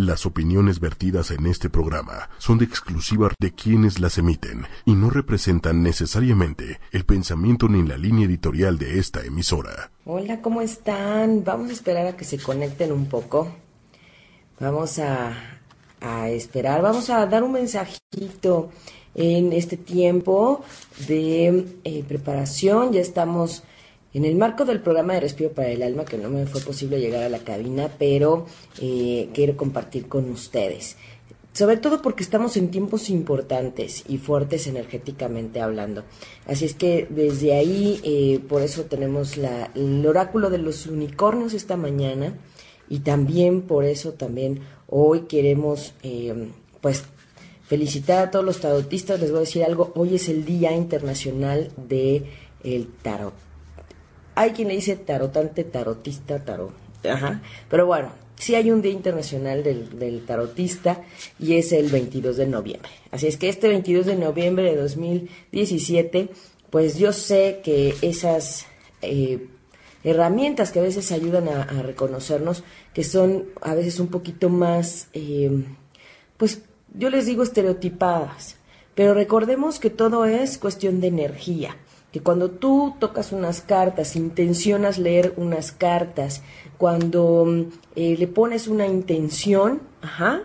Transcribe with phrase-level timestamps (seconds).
[0.00, 5.10] Las opiniones vertidas en este programa son de exclusiva de quienes las emiten y no
[5.10, 9.90] representan necesariamente el pensamiento ni la línea editorial de esta emisora.
[10.06, 11.44] Hola, ¿cómo están?
[11.44, 13.52] Vamos a esperar a que se conecten un poco.
[14.58, 15.34] Vamos a,
[16.30, 18.70] esperar, vamos a dar un mensajito
[19.14, 20.64] en este tiempo
[21.08, 22.94] de eh, preparación.
[22.94, 23.64] Ya estamos
[24.12, 27.00] en el marco del programa de Respiro para el Alma, que no me fue posible
[27.00, 28.46] llegar a la cabina, pero
[28.80, 30.96] eh, quiero compartir con ustedes.
[31.52, 36.04] Sobre todo porque estamos en tiempos importantes y fuertes energéticamente hablando.
[36.46, 41.54] Así es que desde ahí, eh, por eso tenemos la, el oráculo de los unicornios
[41.54, 42.34] esta mañana
[42.88, 46.50] y también por eso también hoy queremos eh,
[46.80, 47.04] pues
[47.66, 49.20] felicitar a todos los tarotistas.
[49.20, 52.26] Les voy a decir algo, hoy es el Día Internacional del
[52.62, 53.49] el Tarot
[54.40, 56.72] hay quien le dice tarotante, tarotista, tarot.
[57.04, 57.42] Ajá.
[57.68, 61.02] Pero bueno, sí hay un Día Internacional del, Tarotista
[61.38, 62.90] y es el 22 de noviembre.
[63.10, 66.30] Así es que este 22 de noviembre de 2017,
[66.70, 68.64] pues yo sé que esas
[69.02, 69.46] eh,
[70.04, 72.64] herramientas que a veces ayudan a, reconocernos,
[72.94, 75.64] que son a veces un poquito más, eh,
[76.38, 76.62] pues
[76.94, 78.56] yo les digo estereotipadas,
[78.94, 81.76] pero recordemos que todo es cuestión de energía
[82.12, 86.42] que cuando tú tocas unas cartas, intencionas leer unas cartas,
[86.76, 87.62] cuando mm,
[87.96, 90.42] eh, le pones una intención, ajá,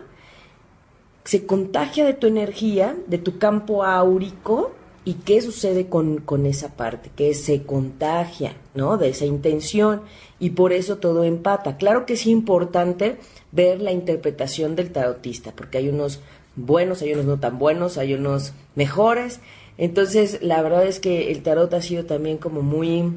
[1.24, 4.72] se contagia de tu energía, de tu campo áurico,
[5.04, 7.10] ¿y qué sucede con, con esa parte?
[7.16, 8.96] Que se contagia, ¿no?
[8.96, 10.02] De esa intención,
[10.38, 11.78] y por eso todo empata.
[11.78, 13.16] Claro que es importante
[13.50, 16.20] ver la interpretación del tarotista, porque hay unos
[16.54, 19.40] buenos, hay unos no tan buenos, hay unos mejores,
[19.78, 23.12] entonces, la verdad es que el tarot ha sido también como muy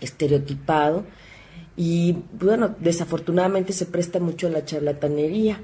[0.00, 1.04] estereotipado
[1.76, 5.60] y bueno, desafortunadamente se presta mucho a la charlatanería.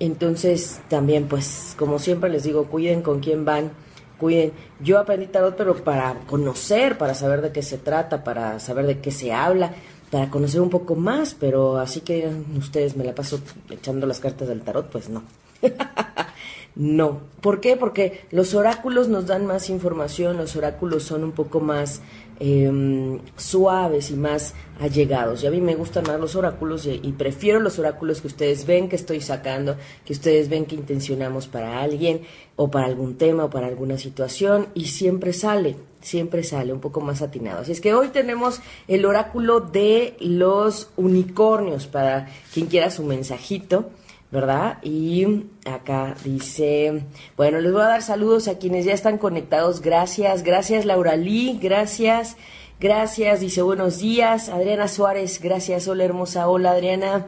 [0.00, 3.72] Entonces, también pues como siempre les digo, cuiden con quién van,
[4.18, 4.52] cuiden.
[4.80, 9.00] Yo aprendí tarot pero para conocer, para saber de qué se trata, para saber de
[9.00, 9.74] qué se habla,
[10.10, 14.48] para conocer un poco más, pero así que ustedes me la paso echando las cartas
[14.48, 15.22] del tarot, pues no.
[16.78, 17.22] No.
[17.40, 17.76] ¿Por qué?
[17.76, 22.02] Porque los oráculos nos dan más información, los oráculos son un poco más
[22.38, 25.42] em, suaves y más allegados.
[25.42, 28.88] Y a mí me gustan más los oráculos y, prefiero los oráculos que ustedes ven
[28.88, 32.20] que estoy sacando, que ustedes ven que intencionamos para alguien
[32.54, 37.00] o para algún tema o para alguna situación y siempre sale, siempre sale un poco
[37.00, 37.62] más atinado.
[37.62, 43.90] Así es que hoy tenemos el oráculo de los unicornios para quien quiera su mensajito.
[44.30, 44.78] ¿Verdad?
[44.82, 47.04] Y acá dice,
[47.36, 49.80] bueno, les voy a dar saludos a quienes ya están conectados.
[49.80, 52.36] Gracias, gracias Laura Lee, gracias,
[52.78, 53.40] gracias.
[53.40, 57.26] Dice, buenos días, Adriana Suárez, gracias, hola hermosa, hola Adriana,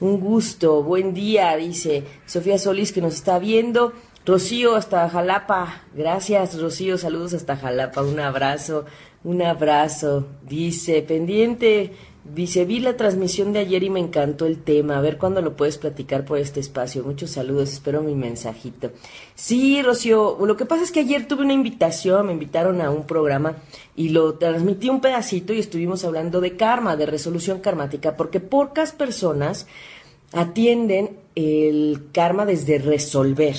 [0.00, 3.92] un gusto, buen día, dice Sofía Solís que nos está viendo.
[4.24, 8.84] Rocío hasta Jalapa, gracias Rocío, saludos hasta Jalapa, un abrazo,
[9.24, 10.26] un abrazo.
[10.42, 11.92] Dice, pendiente
[12.24, 14.96] Dice, vi la transmisión de ayer y me encantó el tema.
[14.96, 17.02] A ver cuándo lo puedes platicar por este espacio.
[17.02, 18.92] Muchos saludos, espero mi mensajito.
[19.34, 23.08] Sí, Rocío, lo que pasa es que ayer tuve una invitación, me invitaron a un
[23.08, 23.56] programa
[23.96, 28.92] y lo transmití un pedacito y estuvimos hablando de karma, de resolución karmática, porque pocas
[28.92, 29.66] personas
[30.32, 33.56] atienden el karma desde resolver.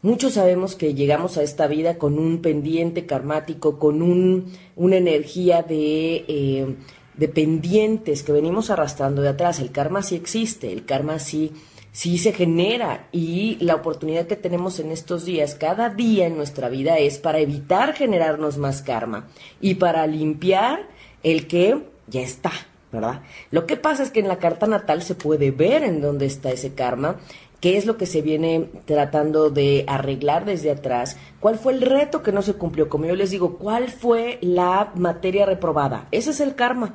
[0.00, 5.62] Muchos sabemos que llegamos a esta vida con un pendiente karmático, con un, una energía
[5.62, 6.24] de...
[6.26, 6.76] Eh,
[7.18, 9.60] dependientes que venimos arrastrando de atrás.
[9.60, 11.52] El karma sí existe, el karma sí,
[11.92, 16.68] sí se genera y la oportunidad que tenemos en estos días, cada día en nuestra
[16.68, 19.28] vida es para evitar generarnos más karma
[19.60, 20.88] y para limpiar
[21.22, 22.52] el que ya está,
[22.92, 23.22] ¿verdad?
[23.50, 26.50] Lo que pasa es que en la carta natal se puede ver en dónde está
[26.50, 27.16] ese karma,
[27.60, 32.22] qué es lo que se viene tratando de arreglar desde atrás, cuál fue el reto
[32.22, 36.06] que no se cumplió, como yo les digo, cuál fue la materia reprobada.
[36.12, 36.94] Ese es el karma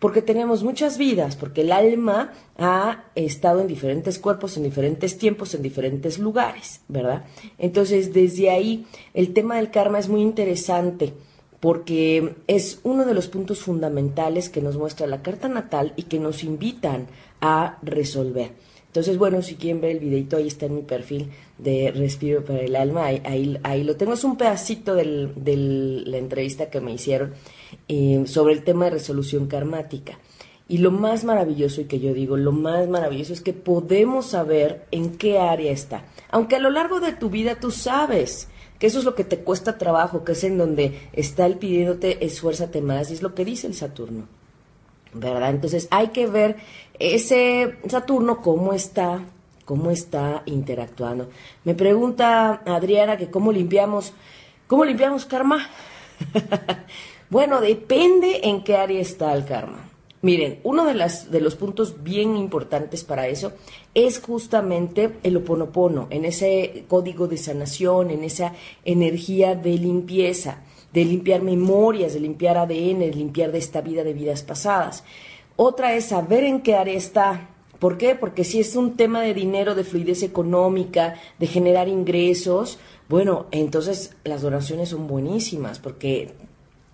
[0.00, 5.54] porque tenemos muchas vidas, porque el alma ha estado en diferentes cuerpos, en diferentes tiempos,
[5.54, 7.24] en diferentes lugares, ¿verdad?
[7.58, 11.12] Entonces, desde ahí, el tema del karma es muy interesante
[11.60, 16.18] porque es uno de los puntos fundamentales que nos muestra la carta natal y que
[16.18, 17.06] nos invitan
[17.42, 18.52] a resolver.
[18.90, 22.58] Entonces, bueno, si quieren ver el videito, ahí está en mi perfil de Respiro para
[22.58, 27.32] el Alma, ahí, ahí, lo tengo, es un pedacito de la entrevista que me hicieron
[27.86, 30.18] eh, sobre el tema de resolución karmática.
[30.66, 34.86] Y lo más maravilloso, y que yo digo, lo más maravilloso es que podemos saber
[34.90, 36.06] en qué área está.
[36.28, 38.48] Aunque a lo largo de tu vida tú sabes
[38.80, 42.24] que eso es lo que te cuesta trabajo, que es en donde está el pidiéndote
[42.24, 44.26] esfuérzate más, y es lo que dice el Saturno.
[45.12, 45.50] ¿Verdad?
[45.50, 46.56] Entonces hay que ver
[47.00, 49.24] ese Saturno cómo está
[49.70, 51.30] cómo está interactuando.
[51.62, 54.12] Me pregunta Adriana que cómo limpiamos,
[54.66, 55.70] cómo limpiamos karma.
[57.30, 59.88] bueno, depende en qué área está el karma.
[60.22, 63.52] Miren, uno de, las, de los puntos bien importantes para eso
[63.94, 68.54] es justamente el oponopono, en ese código de sanación, en esa
[68.84, 74.14] energía de limpieza, de limpiar memorias, de limpiar ADN, de limpiar de esta vida de
[74.14, 75.04] vidas pasadas.
[75.62, 77.50] Otra es saber en qué área está.
[77.78, 78.14] ¿Por qué?
[78.14, 82.78] Porque si es un tema de dinero, de fluidez económica, de generar ingresos,
[83.10, 86.32] bueno, entonces las donaciones son buenísimas porque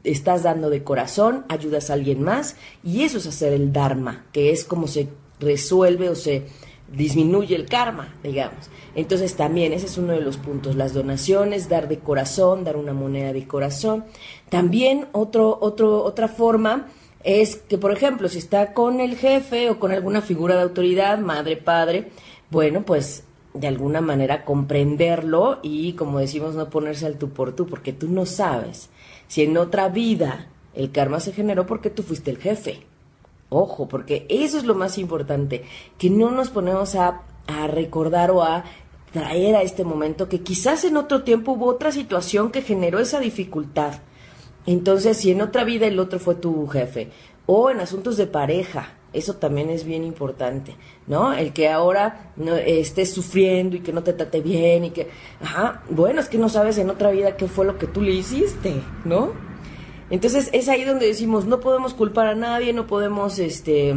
[0.03, 4.51] estás dando de corazón, ayudas a alguien más y eso es hacer el Dharma, que
[4.51, 6.49] es como se resuelve o se
[6.93, 8.69] disminuye el karma, digamos.
[8.97, 12.95] Entonces también ese es uno de los puntos, las donaciones, dar de corazón, dar una
[12.95, 14.07] moneda de corazón.
[14.49, 16.89] También otro, otro, otra forma
[17.27, 21.19] es que, por ejemplo, si está con el jefe o con alguna figura de autoridad,
[21.19, 22.13] madre, padre,
[22.51, 27.67] bueno, pues de alguna manera comprenderlo y, como decimos, no ponerse al tú por tú,
[27.67, 28.91] porque tú no sabes
[29.27, 32.83] si en otra vida el karma se generó porque tú fuiste el jefe.
[33.49, 35.65] Ojo, porque eso es lo más importante,
[35.99, 38.63] que no nos ponemos a, a recordar o a
[39.13, 43.19] traer a este momento que quizás en otro tiempo hubo otra situación que generó esa
[43.19, 43.95] dificultad.
[44.67, 47.11] Entonces, si en otra vida el otro fue tu jefe,
[47.47, 50.77] o en asuntos de pareja, eso también es bien importante,
[51.07, 51.33] ¿no?
[51.33, 55.09] El que ahora no, estés sufriendo y que no te trate bien y que,
[55.41, 58.13] ajá, bueno, es que no sabes en otra vida qué fue lo que tú le
[58.13, 58.75] hiciste,
[59.05, 59.31] ¿no?
[60.11, 63.95] Entonces es ahí donde decimos, no podemos culpar a nadie, no podemos, este,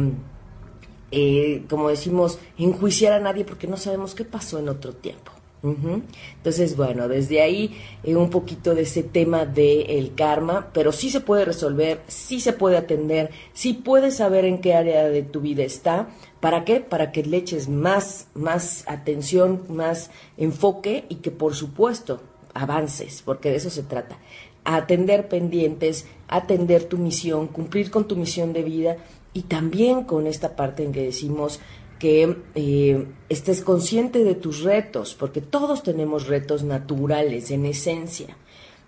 [1.10, 5.32] eh, como decimos, enjuiciar a nadie porque no sabemos qué pasó en otro tiempo.
[5.62, 11.20] Entonces, bueno, desde ahí eh, un poquito de ese tema del karma, pero sí se
[11.20, 15.62] puede resolver, sí se puede atender, sí puedes saber en qué área de tu vida
[15.62, 16.08] está.
[16.40, 16.80] ¿Para qué?
[16.80, 22.20] Para que le eches más, más atención, más enfoque y que por supuesto
[22.54, 24.18] avances, porque de eso se trata.
[24.64, 28.96] Atender pendientes, atender tu misión, cumplir con tu misión de vida
[29.32, 31.60] y también con esta parte en que decimos
[32.00, 38.36] que eh, estés consciente de tus retos, porque todos tenemos retos naturales en esencia,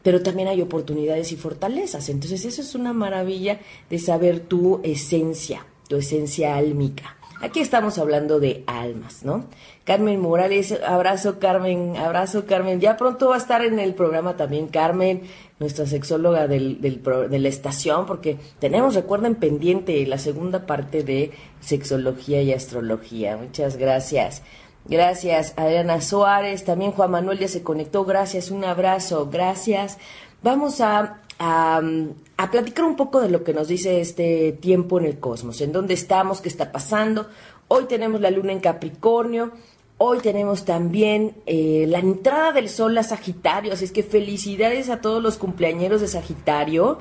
[0.03, 2.09] pero también hay oportunidades y fortalezas.
[2.09, 7.17] Entonces eso es una maravilla de saber tu esencia, tu esencia álmica.
[7.43, 9.47] Aquí estamos hablando de almas, ¿no?
[9.85, 12.81] Carmen Morales, abrazo Carmen, abrazo Carmen.
[12.81, 15.23] Ya pronto va a estar en el programa también Carmen,
[15.62, 21.31] nuestra sexóloga del, de la estación, porque tenemos, recuerden, pendiente la segunda parte de
[21.61, 23.37] sexología y astrología.
[23.37, 24.43] Muchas gracias.
[24.85, 26.64] Gracias, Adriana Suárez.
[26.64, 28.05] También Juan Manuel ya se conectó.
[28.05, 29.29] Gracias, un abrazo.
[29.31, 29.99] Gracias.
[30.43, 35.19] Vamos a a, platicar un poco de lo que nos dice este tiempo en el
[35.19, 37.29] cosmos, en dónde estamos, qué está pasando.
[37.69, 39.53] Hoy tenemos la luna en Capricornio,
[40.04, 45.00] hoy tenemos también eh, la entrada del sol a Sagitario, así es que felicidades a
[45.00, 46.99] todos los cumpleañeros de Sagitario.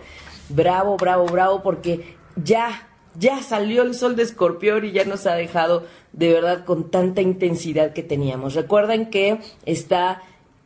[0.49, 5.33] Bravo, bravo, bravo, porque ya, ya salió el sol de Escorpión y ya nos ha
[5.33, 5.83] dejado
[6.13, 8.53] de verdad con tanta intensidad que teníamos.
[8.53, 10.21] Recuerden que está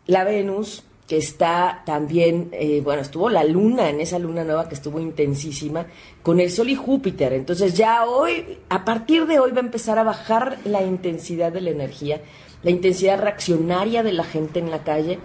[0.05, 4.73] la Venus que está también, eh, bueno, estuvo la luna en esa luna nueva que
[4.73, 5.85] estuvo intensísima,
[6.23, 7.33] con el Sol y Júpiter.
[7.33, 11.61] Entonces ya hoy, a partir de hoy va a empezar a bajar la intensidad de
[11.61, 12.21] la energía,
[12.63, 15.19] la intensidad reaccionaria de la gente en la calle.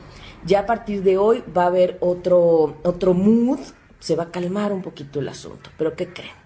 [0.44, 3.60] Ya a partir de hoy va a haber otro, otro mood,
[3.98, 5.70] se va a calmar un poquito el asunto.
[5.78, 6.40] Pero ¿qué creen?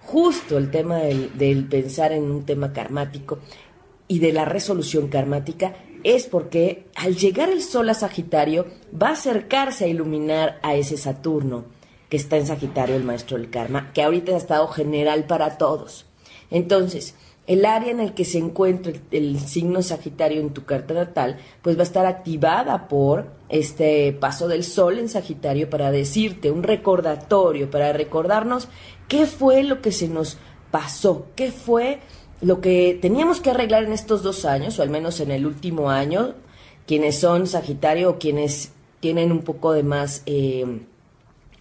[0.00, 3.38] Justo el tema del, del pensar en un tema karmático
[4.08, 8.66] y de la resolución karmática es porque al llegar el Sol a Sagitario
[9.00, 11.64] va a acercarse a iluminar a ese Saturno
[12.08, 16.04] que está en Sagitario, el maestro del karma, que ahorita ha estado general para todos.
[16.50, 17.14] Entonces,
[17.46, 21.76] el área en el que se encuentra el, signo Sagitario en tu carta natal, pues
[21.76, 27.70] va a estar activada por este paso del Sol en Sagitario para decirte un recordatorio,
[27.70, 28.68] para recordarnos
[29.08, 30.38] qué fue lo que se nos
[30.70, 32.00] pasó, qué fue
[32.42, 35.90] lo que teníamos que arreglar en estos dos años, o al menos en el último
[35.90, 36.34] año,
[36.86, 40.80] quienes son Sagitario o quienes tienen un poco de más, eh,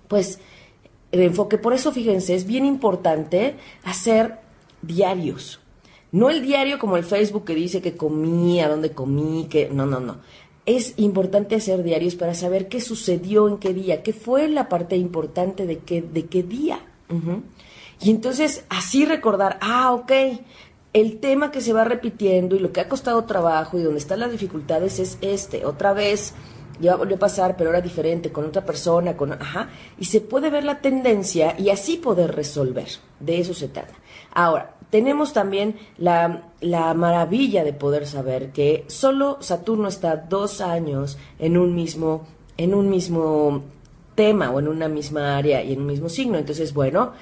[0.08, 0.40] pues,
[1.12, 1.60] el enfoque.
[1.60, 4.40] Por eso, fíjense, es bien importante hacer
[4.82, 5.60] diarios.
[6.12, 9.70] No el diario como el Facebook que dice que comí, a dónde comí, que...
[9.70, 10.18] No, no, no.
[10.66, 14.98] Es importante hacer diarios para saber qué sucedió en qué día, qué fue la parte
[14.98, 16.80] importante de qué, de qué día.
[18.02, 20.12] Y entonces así recordar, ah, ok,
[20.94, 24.20] el tema que se va repitiendo y lo que ha costado trabajo y donde están
[24.20, 25.66] las dificultades es este.
[25.66, 26.34] Otra vez
[26.82, 29.32] ya volvió a pasar, pero era diferente, con otra persona, con...
[29.34, 29.70] Ajá.
[30.00, 32.88] Y se puede ver la tendencia y así poder resolver.
[33.20, 33.94] De eso se trata.
[34.34, 41.18] Ahora, tenemos también la, la, maravilla de poder saber que solo Saturno está dos años
[41.40, 43.64] en un mismo, en un mismo
[44.16, 46.38] tema o en una misma área y en un mismo signo.
[46.38, 47.14] Entonces, bueno,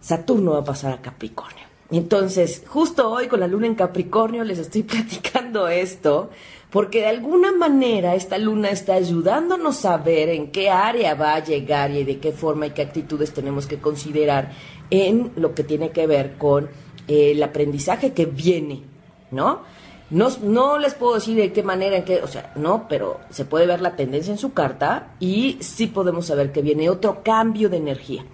[0.00, 1.67] Saturno va a pasar a Capricornio.
[1.90, 6.30] Entonces, justo hoy con la luna en Capricornio les estoy platicando esto,
[6.70, 11.44] porque de alguna manera esta luna está ayudándonos a ver en qué área va a
[11.44, 14.52] llegar y de qué forma y qué actitudes tenemos que considerar
[14.90, 16.66] en lo que tiene que ver con
[17.08, 18.82] eh, el aprendizaje que viene,
[19.30, 19.62] ¿no?
[20.10, 20.28] ¿no?
[20.42, 23.66] No les puedo decir de qué manera, en qué, o sea, no, pero se puede
[23.66, 27.78] ver la tendencia en su carta y sí podemos saber que viene otro cambio de
[27.78, 28.24] energía.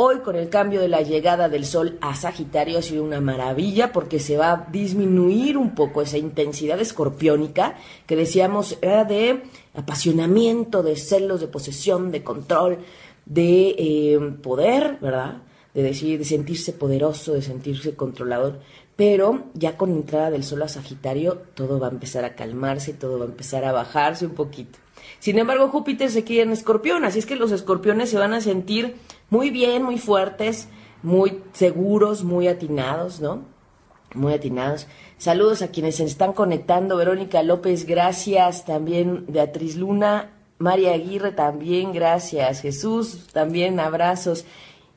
[0.00, 3.92] Hoy con el cambio de la llegada del Sol a Sagitario ha sido una maravilla
[3.92, 7.74] porque se va a disminuir un poco esa intensidad escorpiónica
[8.06, 9.42] que decíamos era de
[9.74, 12.78] apasionamiento, de celos, de posesión, de control,
[13.26, 15.42] de eh, poder, ¿verdad?
[15.74, 18.60] De decir, de sentirse poderoso, de sentirse controlador.
[18.94, 22.92] Pero ya con la entrada del Sol a Sagitario todo va a empezar a calmarse,
[22.92, 24.78] todo va a empezar a bajarse un poquito.
[25.18, 28.40] Sin embargo, Júpiter se queda en escorpión, así es que los escorpiones se van a
[28.40, 28.94] sentir
[29.30, 30.68] muy bien, muy fuertes,
[31.02, 33.42] muy seguros, muy atinados, ¿no?
[34.14, 34.86] Muy atinados.
[35.18, 36.96] Saludos a quienes se están conectando.
[36.96, 38.64] Verónica López, gracias.
[38.64, 42.62] También Beatriz Luna, María Aguirre, también gracias.
[42.62, 44.46] Jesús, también abrazos.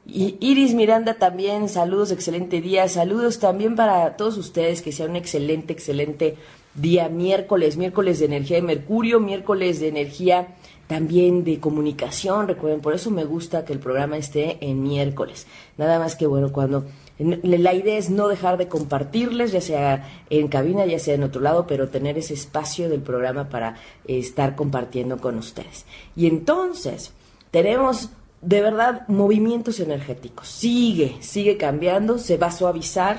[0.05, 2.88] Y Iris Miranda también, saludos, excelente día.
[2.88, 6.38] Saludos también para todos ustedes, que sea un excelente, excelente
[6.73, 10.55] día miércoles, miércoles de energía de Mercurio, miércoles de energía
[10.91, 15.48] también de comunicación, recuerden, por eso me gusta que el programa esté en miércoles.
[15.77, 16.83] Nada más que bueno, cuando
[17.17, 21.39] la idea es no dejar de compartirles, ya sea en cabina, ya sea en otro
[21.39, 25.86] lado, pero tener ese espacio del programa para estar compartiendo con ustedes.
[26.13, 27.13] Y entonces,
[27.51, 28.10] tenemos
[28.41, 30.50] de verdad movimientos energéticos.
[30.50, 33.17] Sigue, sigue cambiando, se va a suavizar,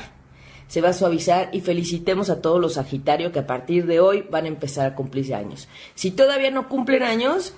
[0.72, 4.24] se va a suavizar y felicitemos a todos los Sagitarios que a partir de hoy
[4.30, 5.68] van a empezar a cumplir años.
[5.94, 7.52] Si todavía no cumplen años,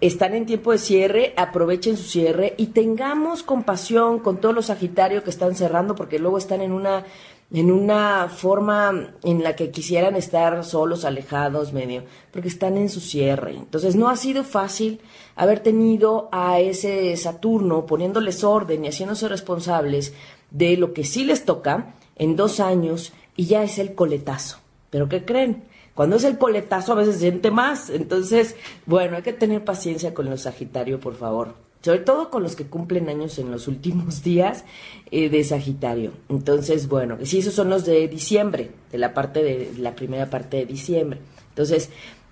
[0.00, 5.22] están en tiempo de cierre, aprovechen su cierre y tengamos compasión con todos los Sagitarios
[5.22, 7.04] que están cerrando porque luego están en una
[7.52, 12.98] en una forma en la que quisieran estar solos, alejados, medio, porque están en su
[12.98, 13.54] cierre.
[13.54, 15.00] Entonces no ha sido fácil
[15.36, 20.12] haber tenido a ese Saturno poniéndoles orden y haciéndose responsables
[20.50, 24.58] de lo que sí les toca en dos años y ya es el coletazo.
[24.90, 25.64] ¿Pero qué creen?
[25.94, 27.90] Cuando es el coletazo a veces siente más.
[27.90, 28.56] Entonces,
[28.86, 31.54] bueno, hay que tener paciencia con los Sagitario, por favor.
[31.80, 34.64] Sobre todo con los que cumplen años en los últimos días
[35.10, 36.12] eh, de Sagitario.
[36.28, 40.58] Entonces, bueno, sí, esos son los de diciembre, de la parte de la primera parte
[40.58, 41.20] de diciembre.
[41.50, 41.90] Entonces,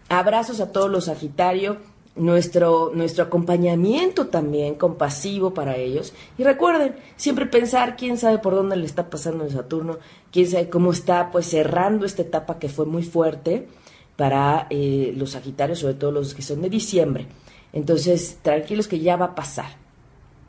[0.08, 1.78] abrazos a todos los Sagitario
[2.16, 6.12] nuestro, nuestro acompañamiento también compasivo para ellos.
[6.38, 9.98] Y recuerden, siempre pensar quién sabe por dónde le está pasando el Saturno,
[10.32, 13.68] quién sabe cómo está pues cerrando esta etapa que fue muy fuerte
[14.16, 17.26] para eh, los Sagitarios, sobre todo los que son de diciembre.
[17.72, 19.86] Entonces, tranquilos que ya va a pasar.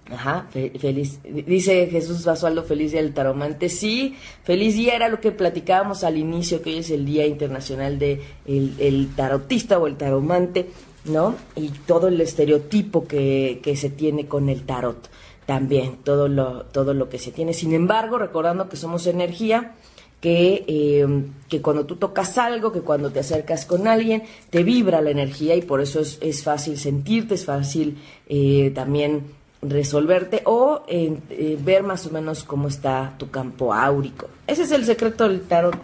[0.09, 1.19] Ajá, feliz.
[1.24, 3.67] Dice Jesús Basualdo, feliz día del taromante.
[3.67, 8.00] Sí, feliz día era lo que platicábamos al inicio, que hoy es el Día Internacional
[8.00, 10.69] de el Tarotista o el Taromante.
[11.08, 11.36] ¿No?
[11.56, 15.10] Y todo el estereotipo que, que se tiene con el tarot
[15.46, 17.54] también, todo lo, todo lo que se tiene.
[17.54, 19.76] Sin embargo, recordando que somos energía,
[20.20, 25.02] que, em, que cuando tú tocas algo, que cuando te acercas con alguien, te vibra
[25.02, 27.98] la energía y por eso es, es fácil sentirte, es fácil
[28.28, 34.28] eh, también resolverte o eh, ver más o menos cómo está tu campo áurico.
[34.46, 35.76] Ese es el secreto del tarot.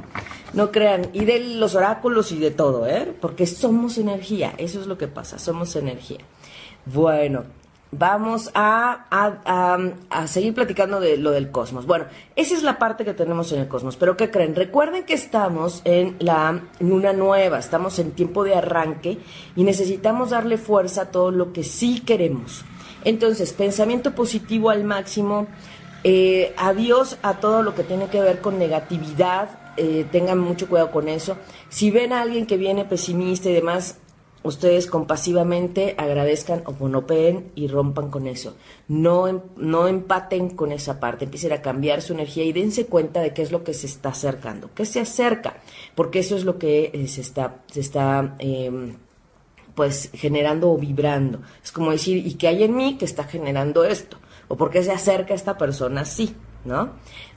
[0.54, 3.12] No crean, y de los oráculos y de todo, ¿eh?
[3.20, 6.20] Porque somos energía, eso es lo que pasa, somos energía.
[6.86, 7.44] Bueno,
[7.98, 9.06] vamos a,
[10.10, 11.86] a, seguir platicando de lo del cosmos.
[11.86, 12.06] Bueno,
[12.36, 14.56] esa es la parte que tenemos en el cosmos, pero ¿qué creen?
[14.56, 19.20] Recuerden que estamos en la luna nueva, estamos en tiempo de arranque
[19.56, 22.64] y necesitamos darle fuerza a todo lo que sí queremos.
[23.04, 25.48] Entonces, pensamiento positivo al máximo,
[26.04, 30.92] eh, adiós a todo lo que tiene que ver con negatividad, eh, tengan mucho cuidado
[30.92, 31.38] con eso.
[31.70, 33.98] Si ven a alguien que viene pesimista y demás,
[34.44, 38.56] ustedes compasivamente agradezcan o monopeen y rompan con eso.
[38.88, 43.22] No, em, no empaten con esa parte, empiecen a cambiar su energía y dense cuenta
[43.22, 45.62] de qué es lo que se está acercando, qué se acerca,
[45.96, 48.96] porque eso es lo que eh, se está, se está em,
[49.76, 51.42] pues generando o vibrando.
[51.64, 54.18] Es como decir, ¿y qué hay en mí que está generando esto?
[54.50, 56.36] ¿O por qué se acerca esta persona así?
[56.66, 56.92] ¿No?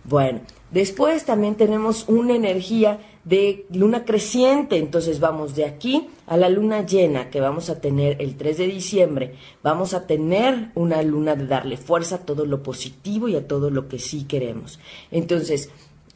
[0.04, 4.78] Bueno, Después también tenemos una energía de luna creciente.
[4.78, 8.66] Entonces vamos de aquí a la luna llena que vamos a tener el 3 de
[8.66, 9.34] diciembre.
[9.62, 13.70] Vamos a tener una luna de darle fuerza a todo lo positivo y a todo
[13.70, 14.78] lo que sí queremos.
[15.10, 15.70] Entonces,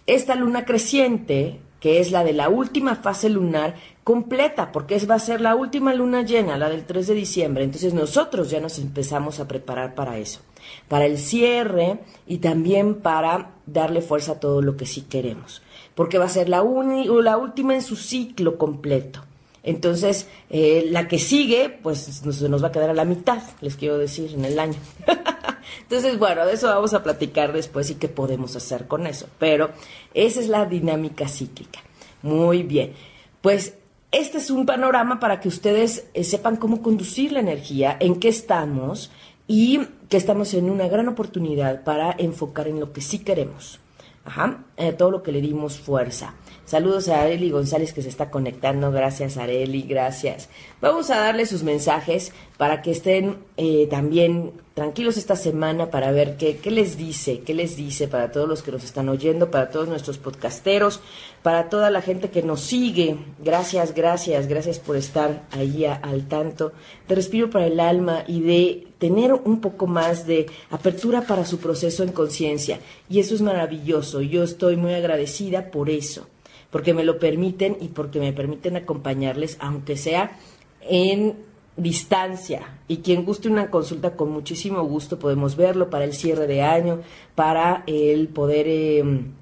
[0.07, 5.15] esta luna creciente, que es la de la última fase lunar, completa, porque es, va
[5.15, 7.65] a ser la última luna llena, la del 3 de diciembre.
[7.65, 10.41] Entonces nosotros ya nos empezamos a preparar para eso,
[10.89, 15.63] para el cierre y también para darle fuerza a todo lo que sí queremos
[16.01, 19.23] porque va a ser la, la última en su ciclo completo.
[19.63, 23.77] Entonces, eh, la que sigue, pues se nos va a quedar a la mitad, les
[23.77, 24.79] quiero decir, en el año.
[25.83, 29.27] Entonces, bueno, de eso vamos a platicar después y qué podemos hacer con eso.
[29.39, 29.73] Pero
[30.15, 31.81] esa es la dinámica cíclica.
[32.23, 32.95] Muy bien.
[33.43, 33.75] Pues
[34.11, 38.29] este es un panorama para que ustedes eh, sepan cómo conducir la energía, en qué
[38.29, 39.11] estamos
[39.53, 43.81] y que estamos en una gran oportunidad para enfocar en lo que sí queremos.
[44.25, 46.35] Ajá, eh, todo lo que le dimos fuerza.
[46.65, 48.93] Saludos a Areli González que se está conectando.
[48.93, 50.49] Gracias, Areli, gracias.
[50.81, 56.37] Vamos a darle sus mensajes para que estén eh, también tranquilos esta semana para ver
[56.37, 59.71] qué, qué les dice, qué les dice para todos los que nos están oyendo, para
[59.71, 61.01] todos nuestros podcasteros,
[61.43, 63.17] para toda la gente que nos sigue.
[63.41, 66.73] Gracias, gracias, gracias por estar ahí al tanto.
[67.09, 71.59] Te respiro para el alma y de tener un poco más de apertura para su
[71.59, 72.79] proceso en conciencia.
[73.09, 74.23] Y eso es maravilloso.
[74.23, 76.29] Yo estoy muy agradecida por eso
[76.71, 80.39] porque me lo permiten y porque me permiten acompañarles, aunque sea
[80.83, 81.35] en
[81.77, 82.79] distancia.
[82.89, 87.01] Y quien guste una consulta, con muchísimo gusto podemos verlo para el cierre de año,
[87.35, 89.33] para el poder, em,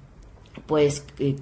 [0.65, 1.35] pues, eh,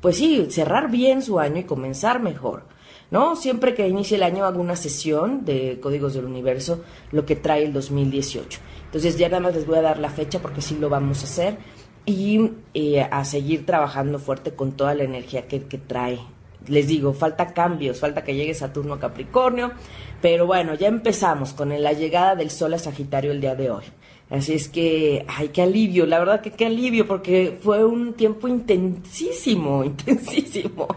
[0.00, 2.72] pues sí, cerrar bien su año y comenzar mejor.
[3.10, 3.36] ¿No?
[3.36, 7.62] Siempre que inicie el año hago una sesión de códigos del universo, lo que trae
[7.64, 8.58] el 2018.
[8.86, 11.24] Entonces ya nada más les voy a dar la fecha porque sí lo vamos a
[11.24, 11.58] hacer
[12.06, 16.18] y eh, a seguir trabajando fuerte con toda la energía que, trae.
[16.66, 19.72] Les digo, falta cambios, falta que llegue Saturno a Capricornio,
[20.20, 23.84] pero bueno, ya empezamos con la llegada del Sol a Sagitario el día de hoy.
[24.30, 28.48] Así es que, ay, qué alivio, la verdad que qué alivio, porque fue un tiempo
[28.48, 30.88] intensísimo, intensísimo.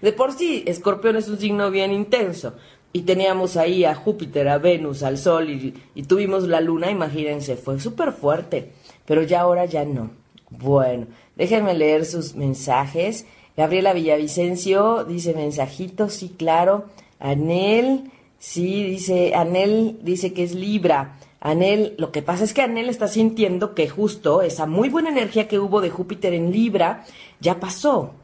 [0.00, 2.54] De por sí, Escorpión es un signo bien intenso.
[2.94, 7.56] Y teníamos ahí a Júpiter, a Venus, al Sol y, y tuvimos la Luna, imagínense,
[7.56, 8.72] fue súper fuerte
[9.06, 10.10] pero ya ahora ya no.
[10.50, 13.26] Bueno, déjenme leer sus mensajes.
[13.56, 16.86] Gabriela Villavicencio dice mensajito, sí, claro.
[17.18, 21.18] Anel, sí, dice, Anel dice que es Libra.
[21.40, 25.48] Anel, lo que pasa es que Anel está sintiendo que justo esa muy buena energía
[25.48, 27.04] que hubo de Júpiter en Libra
[27.40, 28.14] ya pasó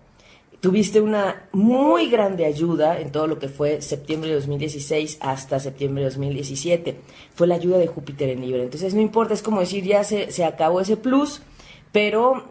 [0.60, 6.02] tuviste una muy grande ayuda en todo lo que fue septiembre de 2016 hasta septiembre
[6.02, 7.00] de 2017.
[7.34, 8.62] Fue la ayuda de Júpiter en Libra.
[8.62, 11.42] Entonces no importa, es como decir, ya se, se acabó ese plus,
[11.92, 12.44] pero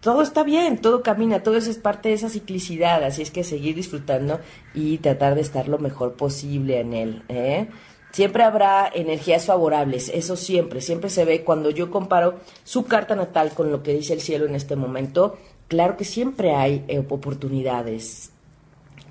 [0.00, 3.44] todo está bien, todo camina, todo eso es parte de esa ciclicidad, así es que
[3.44, 4.40] seguir disfrutando
[4.72, 7.22] y tratar de estar lo mejor posible en él.
[7.28, 7.68] ¿eh?
[8.10, 13.52] Siempre habrá energías favorables, eso siempre, siempre se ve cuando yo comparo su carta natal
[13.52, 15.36] con lo que dice el cielo en este momento,
[15.70, 18.32] claro que siempre hay eh, oportunidades.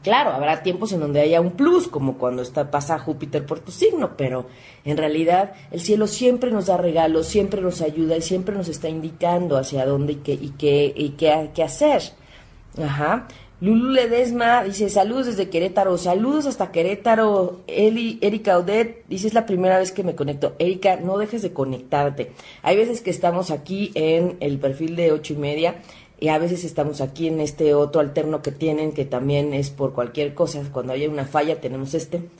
[0.03, 3.71] Claro, habrá tiempos en donde haya un plus, como cuando está, pasa Júpiter por tu
[3.71, 4.45] signo, pero
[4.83, 8.89] en realidad el cielo siempre nos da regalos, siempre nos ayuda y siempre nos está
[8.89, 12.01] indicando hacia dónde y qué, y qué, y qué, qué hacer.
[12.77, 13.27] Ajá.
[13.61, 17.59] Lulu Ledesma dice saludos desde Querétaro, saludos hasta Querétaro.
[17.67, 20.55] Eli, Erika Odet dice es la primera vez que me conecto.
[20.59, 22.31] Erika, no dejes de conectarte.
[22.63, 25.75] Hay veces que estamos aquí en el perfil de ocho y media
[26.19, 29.93] y a veces estamos aquí en este otro alterno que tienen, que también es por
[29.93, 32.23] cualquier cosa, cuando haya una falla tenemos este.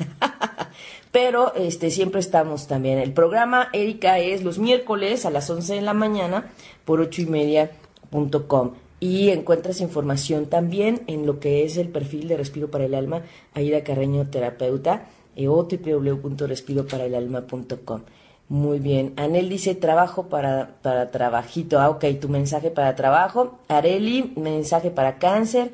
[1.11, 2.99] Pero este siempre estamos también.
[2.99, 6.51] El programa Erika es los miércoles a las 11 de la mañana
[6.85, 7.71] por ocho y media
[8.09, 8.73] punto com.
[8.99, 13.21] Y encuentras información también en lo que es el perfil de Respiro para el Alma,
[13.53, 18.01] Aida Carreño Terapeuta, e o www.respiroparaelalma.com.
[18.49, 19.13] Muy bien.
[19.15, 21.79] Anel dice trabajo para, para trabajito.
[21.79, 23.59] Ah, ok, tu mensaje para trabajo.
[23.67, 25.71] Areli, mensaje para cáncer.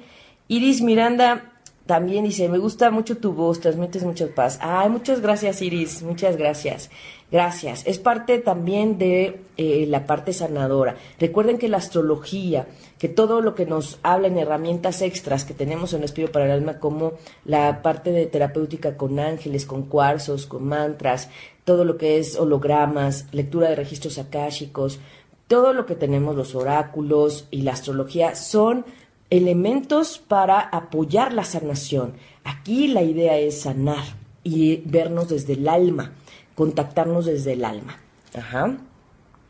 [0.50, 1.54] Iris Miranda
[1.86, 4.60] también dice, me gusta mucho tu voz, transmites mucha paz.
[4.62, 6.90] Ay, muchas gracias Iris, muchas gracias.
[7.32, 7.86] Gracias.
[7.88, 10.96] Es parte también de eh, la parte sanadora.
[11.20, 12.68] Recuerden que la astrología,
[13.00, 16.46] que todo lo que nos habla en herramientas extras que tenemos en el Espíritu para
[16.46, 21.30] el Alma, como la parte de terapéutica con ángeles, con cuarzos, con mantras,
[21.64, 25.00] todo lo que es hologramas, lectura de registros akáshicos,
[25.48, 28.86] todo lo que tenemos, los oráculos y la astrología, son
[29.30, 32.14] elementos para apoyar la sanación.
[32.44, 34.04] Aquí la idea es sanar
[34.44, 36.14] y vernos desde el alma,
[36.56, 37.98] contactarnos desde el alma.
[38.34, 38.78] Ajá.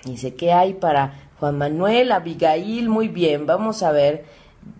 [0.03, 2.89] Dice, ¿qué hay para Juan Manuel, Abigail?
[2.89, 4.25] Muy bien, vamos a ver.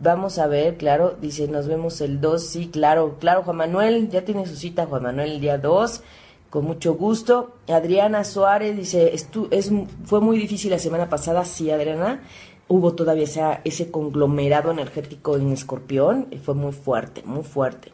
[0.02, 4.26] Vamos a ver, claro, dice, nos vemos el 2, sí, claro, claro, Juan Manuel, ya
[4.26, 6.02] tiene su cita Juan Manuel el día 2,
[6.50, 7.54] con mucho gusto.
[7.68, 9.72] Adriana Suárez dice, estu es,
[10.06, 12.24] fue muy difícil la semana pasada, sí, Adriana,
[12.68, 17.94] hubo todavía esa, ese conglomerado energético en Escorpión, y fue muy fuerte, muy fuerte.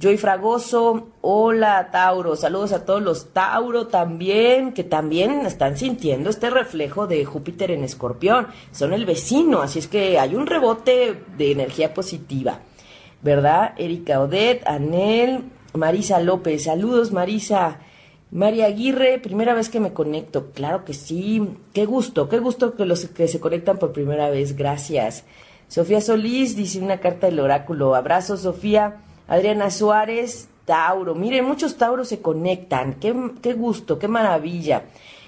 [0.00, 6.50] Joy Fragoso, hola Tauro, saludos a todos los Tauro también, que también están sintiendo este
[6.50, 11.52] reflejo de Júpiter en Escorpión, son el vecino, así es que hay un rebote de
[11.52, 12.58] energía positiva,
[13.22, 13.72] ¿verdad?
[13.76, 17.78] Erika Odette, Anel, Marisa López, saludos Marisa,
[18.32, 21.40] María Aguirre, primera vez que me conecto, claro que sí,
[21.72, 25.24] qué gusto, qué gusto que los que se conectan por primera vez, gracias.
[25.68, 29.00] Sofía Solís dice una carta del oráculo, abrazo Sofía.
[29.28, 31.14] Adriana Suárez, Tauro.
[31.14, 32.94] Miren, muchos Tauros se conectan.
[32.94, 34.84] Qué, qué gusto, qué maravilla.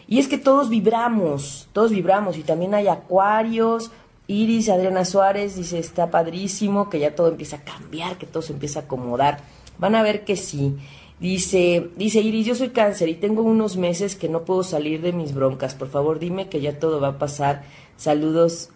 [0.09, 2.37] Y es que todos vibramos, todos vibramos.
[2.37, 3.91] Y también hay acuarios.
[4.29, 8.53] Iris, Adriana Suárez dice, está padrísimo, que ya todo empieza a cambiar, que todo se
[8.53, 9.41] empieza a acomodar.
[9.79, 10.77] Van a ver que sí.
[11.21, 15.13] Dice, dice Iris, yo soy cáncer y tengo unos meses que no puedo salir de
[15.13, 15.75] mis broncas.
[15.75, 17.65] Por favor, dime que ya todo va a pasar.
[17.97, 18.71] Saludos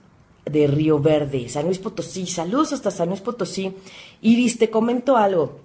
[0.47, 2.27] de Río Verde, San Luis Potosí.
[2.27, 3.75] Saludos hasta San Luis Potosí.
[4.23, 5.61] Iris, te comento algo.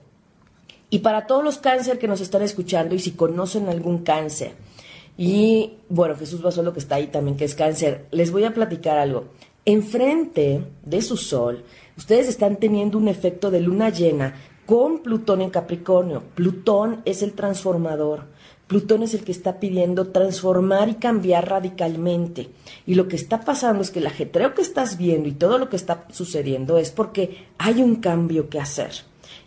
[0.90, 4.54] Y para todos los cáncer que nos están escuchando y si conocen algún cáncer,
[5.18, 8.98] y bueno, Jesús Basolo que está ahí también, que es cáncer, les voy a platicar
[8.98, 9.26] algo.
[9.66, 11.64] Enfrente de su sol,
[11.98, 16.24] ustedes están teniendo un efecto de luna llena con Plutón en Capricornio.
[16.36, 18.26] Plutón es el transformador.
[18.68, 22.50] Plutón es el que está pidiendo transformar y cambiar radicalmente.
[22.88, 25.70] Y lo que está pasando es que el ajetreo que estás viendo y todo lo
[25.70, 28.92] que está sucediendo es porque hay un cambio que hacer.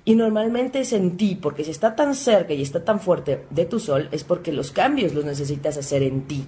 [0.04, 3.66] Y normalmente es en ti, porque si está tan cerca y está tan fuerte de
[3.66, 6.46] tu sol, es porque los cambios los necesitas hacer en ti.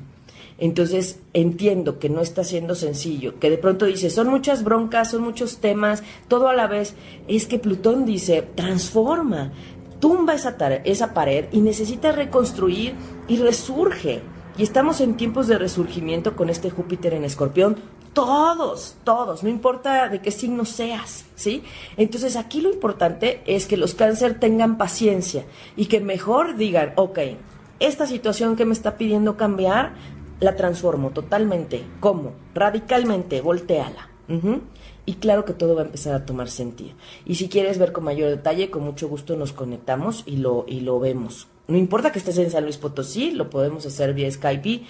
[0.61, 5.23] Entonces entiendo que no está siendo sencillo, que de pronto dice, son muchas broncas, son
[5.23, 6.95] muchos temas, todo a la vez.
[7.29, 9.53] Es que Plutón dice, transforma,
[10.01, 12.95] tumba esa, pared y necesita reconstruir
[13.29, 14.23] y resurge.
[14.57, 17.77] Y estamos en tiempos de resurgimiento con este Júpiter en escorpión.
[18.13, 21.63] Todos, todos, no importa de qué signo seas, ¿sí?
[21.97, 25.45] Entonces aquí lo importante es que los cáncer tengan paciencia
[25.77, 27.21] y que mejor digan, ok,
[27.79, 29.95] esta situación que me está pidiendo cambiar,
[30.41, 31.85] la transformo totalmente.
[32.01, 32.33] ¿Cómo?
[32.55, 34.09] Radicalmente, volteala.
[35.11, 36.93] Y claro que todo va a empezar a tomar sentido.
[37.27, 40.83] Y si quieres ver con mayor detalle, con mucho gusto nos conectamos y lo, y
[40.83, 41.49] lo vemos.
[41.67, 44.83] No importa que estés en San Luis Potosí, lo podemos hacer vía Skype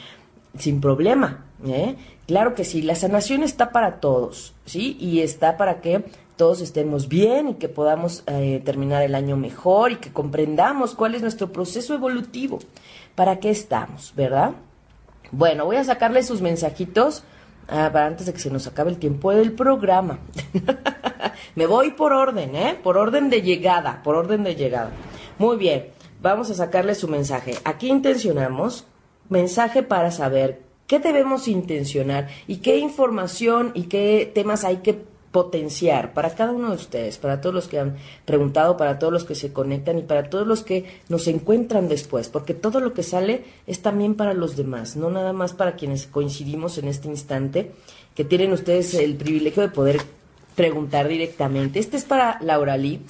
[0.59, 1.47] sin problema.
[1.67, 1.97] ¿eh?
[2.27, 4.99] Claro que sí, la sanación está para todos, ¿sí?
[5.01, 6.05] Y está para que
[6.37, 11.15] todos estemos bien y que podamos eh, terminar el año mejor y que comprendamos cuál
[11.15, 12.59] es nuestro proceso evolutivo.
[13.15, 14.51] ¿Para qué estamos, verdad?
[15.33, 17.25] Bueno, voy a sacarle sus mensajitos
[17.71, 20.19] Ah, para antes de que se nos acabe el tiempo del programa.
[21.55, 22.77] Me voy por orden, ¿eh?
[22.83, 24.91] Por orden de llegada, por orden de llegada.
[25.39, 25.87] Muy bien,
[26.21, 27.55] vamos a sacarle su mensaje.
[27.65, 28.87] Aquí intencionamos
[29.29, 36.13] mensaje para saber qué debemos intencionar y qué información y qué temas hay que potenciar
[36.13, 39.35] para cada uno de ustedes, para todos los que han preguntado, para todos los que
[39.35, 43.45] se conectan y para todos los que nos encuentran después, porque todo lo que sale
[43.67, 47.71] es también para los demás, no nada más para quienes coincidimos en este instante,
[48.15, 50.01] que tienen ustedes el privilegio de poder
[50.57, 51.79] preguntar directamente.
[51.79, 53.01] Este es para Laura Lee.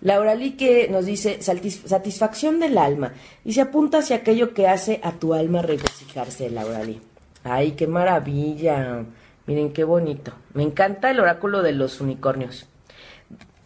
[0.00, 3.14] Laura Lee que nos dice satisfacción del alma
[3.44, 7.00] y se apunta hacia aquello que hace a tu alma regocijarse, Laura Lee.
[7.44, 9.04] Ay, qué maravilla.
[9.48, 10.32] Miren qué bonito.
[10.52, 12.66] Me encanta el oráculo de los unicornios.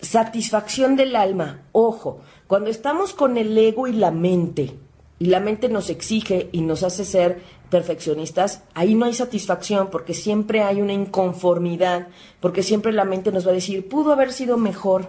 [0.00, 1.62] Satisfacción del alma.
[1.72, 4.78] Ojo, cuando estamos con el ego y la mente,
[5.18, 10.14] y la mente nos exige y nos hace ser perfeccionistas, ahí no hay satisfacción porque
[10.14, 12.06] siempre hay una inconformidad,
[12.38, 15.08] porque siempre la mente nos va a decir, pudo haber sido mejor.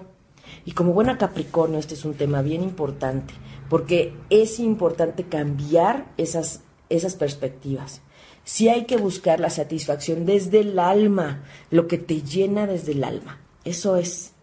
[0.65, 3.35] Y como buena Capricornio, este es un tema bien importante,
[3.69, 8.01] porque es importante cambiar esas, esas perspectivas.
[8.43, 13.03] Si hay que buscar la satisfacción desde el alma, lo que te llena desde el
[13.03, 13.39] alma.
[13.63, 14.33] Eso es.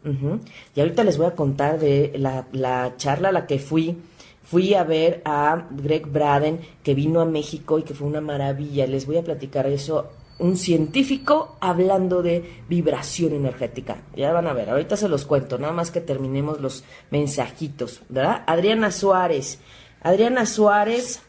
[0.74, 3.96] Y ahorita les voy a contar de la, la charla a la que fui.
[4.42, 8.86] Fui a ver a Greg Braden, que vino a México y que fue una maravilla.
[8.86, 10.10] Les voy a platicar eso
[10.40, 13.98] un científico hablando de vibración energética.
[14.16, 18.42] Ya van a ver, ahorita se los cuento, nada más que terminemos los mensajitos, ¿verdad?
[18.46, 19.60] Adriana Suárez.
[20.02, 21.20] Adriana Suárez,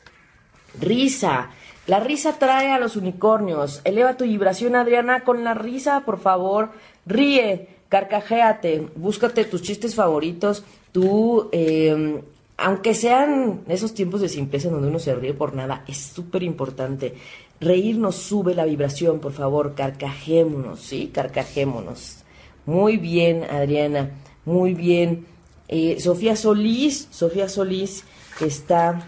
[0.79, 1.51] risa.
[1.87, 3.81] La risa trae a los unicornios.
[3.83, 6.69] Eleva tu vibración, Adriana, con la risa, por favor.
[7.05, 10.63] Ríe, carcajéate, búscate tus chistes favoritos.
[10.91, 12.21] Tú, eh,
[12.57, 17.15] aunque sean esos tiempos de simpleza donde uno se ríe por nada, es súper importante.
[17.59, 21.11] Reírnos sube la vibración, por favor, carcajémonos, ¿sí?
[21.13, 22.23] Carcajémonos.
[22.65, 24.11] Muy bien, Adriana,
[24.45, 25.25] muy bien.
[25.67, 28.03] Eh, Sofía Solís, Sofía Solís
[28.39, 29.07] está,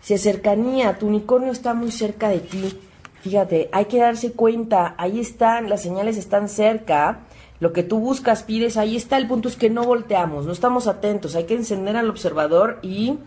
[0.00, 2.78] se cercanía, tu unicornio está muy cerca de ti.
[3.22, 7.20] Fíjate, hay que darse cuenta, ahí están, las señales están cerca,
[7.60, 10.86] lo que tú buscas, pides, ahí está, el punto es que no volteamos, no estamos
[10.86, 13.18] atentos, hay que encender al observador y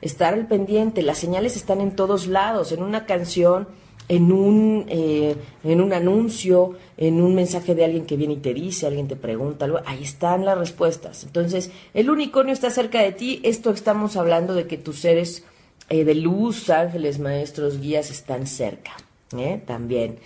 [0.00, 3.68] estar al pendiente, las señales están en todos lados, en una canción,
[4.08, 8.54] en un, eh, en un anuncio, en un mensaje de alguien que viene y te
[8.54, 11.24] dice, alguien te pregunta ahí están las respuestas.
[11.24, 15.44] Entonces, el unicornio está cerca de ti, esto estamos hablando de que tus seres
[15.92, 18.92] eh, de luz, ángeles, maestros, guías están cerca.
[19.36, 19.60] ¿eh?
[19.66, 20.18] También.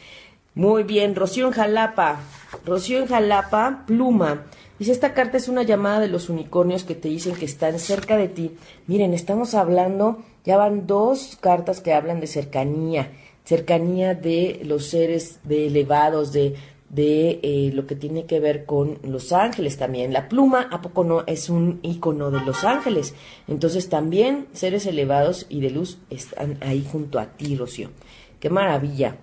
[0.55, 2.21] Muy bien, Rocío en Jalapa.
[2.65, 4.47] Rocío en Jalapa, pluma.
[4.79, 8.17] Dice, esta carta es una llamada de los unicornios que te dicen que están cerca
[8.17, 8.53] de ti.
[8.87, 13.11] Miren, estamos hablando, ya van dos cartas que hablan de cercanía,
[13.45, 16.55] cercanía de los seres de elevados, de,
[16.89, 20.13] de eh, lo que tiene que ver con los ángeles también.
[20.13, 21.25] La pluma, ¿a poco no?
[21.27, 23.15] Es un icono de los ángeles.
[23.49, 27.91] Entonces también seres elevados y de luz están ahí junto a ti, Rocío.
[28.39, 29.17] Qué maravilla.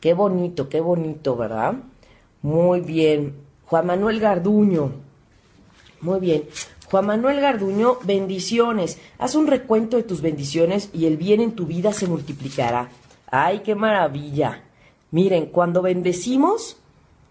[0.00, 1.74] Qué bonito, qué bonito, ¿verdad?
[2.42, 3.34] Muy bien.
[3.66, 4.92] Juan Manuel Garduño.
[6.00, 6.44] Muy bien.
[6.90, 8.98] Juan Manuel Garduño, bendiciones.
[9.18, 12.88] Haz un recuento de tus bendiciones y el bien en tu vida se multiplicará.
[13.30, 14.64] ¡Ay, qué maravilla!
[15.10, 16.76] Miren, cuando bendecimos,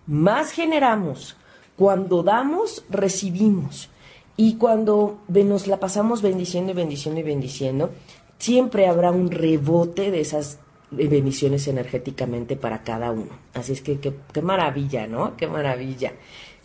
[0.07, 1.37] más generamos.
[1.75, 3.89] Cuando damos, recibimos.
[4.35, 7.91] Y cuando nos la pasamos bendiciendo y bendiciendo y bendiciendo,
[8.37, 10.59] siempre habrá un rebote de esas
[10.91, 13.31] bendiciones energéticamente para cada uno.
[13.53, 15.37] Así es que qué maravilla, ¿no?
[15.37, 16.13] Qué maravilla,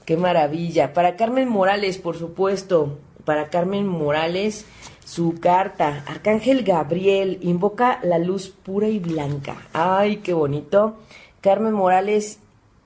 [0.04, 0.92] qué maravilla.
[0.92, 4.66] Para Carmen Morales, por supuesto, para Carmen Morales,
[5.04, 9.56] su carta, Arcángel Gabriel, invoca la luz pura y blanca.
[9.72, 10.96] Ay, qué bonito.
[11.40, 12.38] Carmen Morales,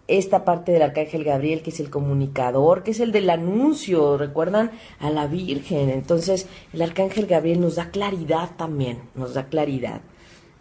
[0.08, 4.72] esta parte del Arcángel Gabriel, que es el comunicador, que es el del anuncio, recuerdan
[4.98, 5.90] a la Virgen.
[5.90, 10.00] Entonces, el Arcángel Gabriel nos da claridad también, nos da claridad.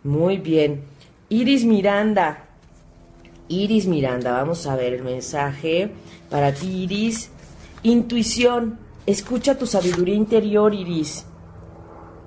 [0.04, 0.84] Muy bien.
[1.30, 2.46] Iris Miranda.
[3.50, 5.90] Iris Miranda, vamos a ver el mensaje
[6.30, 7.32] para ti, Iris.
[7.84, 8.87] Intuición.
[9.08, 11.26] Escucha tu sabiduría interior, Iris.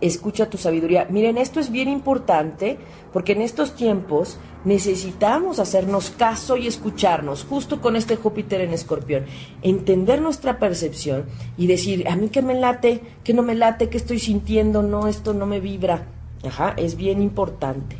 [0.00, 1.06] Escucha tu sabiduría.
[1.10, 2.78] Miren, esto es bien importante
[3.12, 9.26] porque en estos tiempos necesitamos hacernos caso y escucharnos, justo con este Júpiter en escorpión,
[9.60, 11.26] entender nuestra percepción
[11.58, 15.06] y decir, a mí que me late, que no me late, que estoy sintiendo, no,
[15.06, 16.06] esto no me vibra.
[16.46, 17.96] Ajá, es bien importante.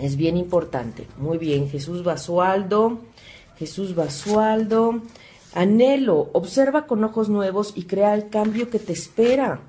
[0.00, 1.06] Es bien importante.
[1.18, 3.00] Muy bien, Jesús Basualdo.
[3.58, 5.02] Jesús Basualdo.
[5.54, 9.60] Anhelo, observa con ojos nuevos y crea el cambio que te espera.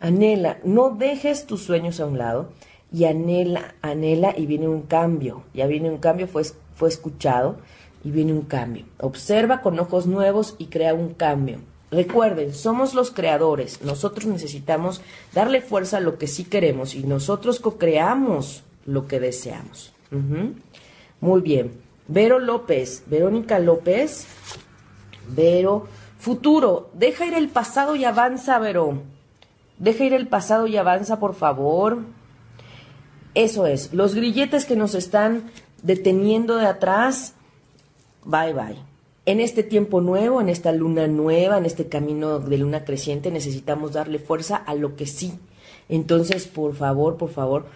[0.00, 2.50] Anhela, no dejes tus sueños a un lado
[2.92, 5.42] y anhela, anhela y viene un cambio.
[5.54, 7.56] Ya viene un cambio, fue, fue escuchado
[8.04, 8.84] y viene un cambio.
[9.00, 11.58] Observa con ojos nuevos y crea un cambio.
[11.90, 13.82] Recuerden, somos los creadores.
[13.82, 15.00] Nosotros necesitamos
[15.34, 19.92] darle fuerza a lo que sí queremos y nosotros co-creamos lo que deseamos.
[21.20, 21.72] Muy bien.
[22.06, 24.26] Vero López, Verónica López.
[25.28, 25.86] Vero,
[26.18, 29.02] futuro, deja ir el pasado y avanza, Vero.
[29.78, 31.98] Deja ir el pasado y avanza, por favor.
[33.34, 35.50] Eso es, los grilletes que nos están
[35.82, 37.34] deteniendo de atrás,
[38.24, 38.88] bye bye
[39.28, 43.92] en este tiempo nuevo, en esta luna nueva, en este camino de luna creciente, necesitamos
[43.92, 45.34] darle fuerza a lo que sí.
[45.90, 47.66] Entonces, por favor, por favor,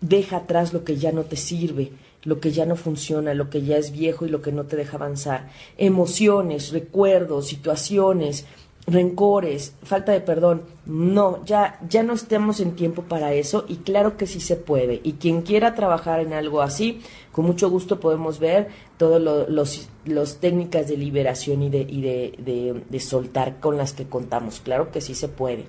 [0.00, 1.92] deja atrás lo que ya no te sirve,
[2.24, 4.76] lo que ya no funciona, lo que ya es viejo y lo que no te
[4.76, 5.50] deja avanzar.
[5.76, 8.46] Emociones, recuerdos, situaciones,
[8.88, 10.62] rencores, falta de perdón.
[10.86, 15.00] No, ya, ya no estemos en tiempo para eso y claro que sí se puede.
[15.04, 17.00] Y quien quiera trabajar en algo así,
[17.30, 22.82] con mucho gusto podemos ver todas los, los técnicas de liberación y, de, y de,
[22.88, 24.60] de, soltar con las que contamos.
[24.60, 25.66] Claro que sí se puede.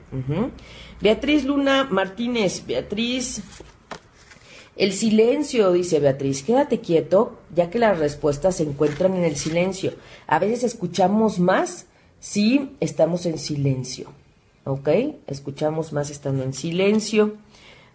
[1.02, 3.44] Beatriz Luna Martínez, Beatriz.
[4.80, 9.92] El silencio, dice Beatriz, quédate quieto, ya que las respuestas se encuentran en el silencio.
[10.26, 11.88] A veces escuchamos más
[12.22, 14.14] si estamos en silencio.
[14.64, 14.88] ¿Ok?
[15.28, 17.34] Escuchamos más estando en silencio.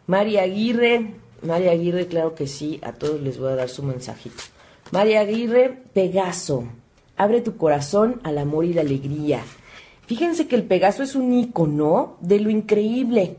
[0.07, 4.43] María Aguirre, María Aguirre, claro que sí, a todos les voy a dar su mensajito.
[4.91, 6.65] María Aguirre, Pegaso,
[7.17, 9.41] abre tu corazón al amor y la alegría.
[10.07, 13.39] Fíjense que el Pegaso es un icono de lo increíble,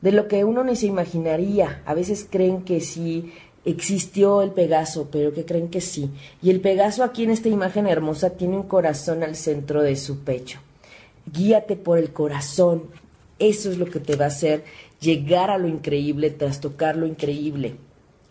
[0.00, 1.82] de lo que uno ni se imaginaría.
[1.86, 3.32] A veces creen que sí
[3.64, 6.10] existió el Pegaso, pero que creen que sí.
[6.42, 10.20] Y el Pegaso aquí en esta imagen hermosa tiene un corazón al centro de su
[10.20, 10.60] pecho.
[11.32, 12.84] Guíate por el corazón.
[13.38, 14.64] Eso es lo que te va a hacer
[15.00, 17.76] llegar a lo increíble tras tocar lo increíble.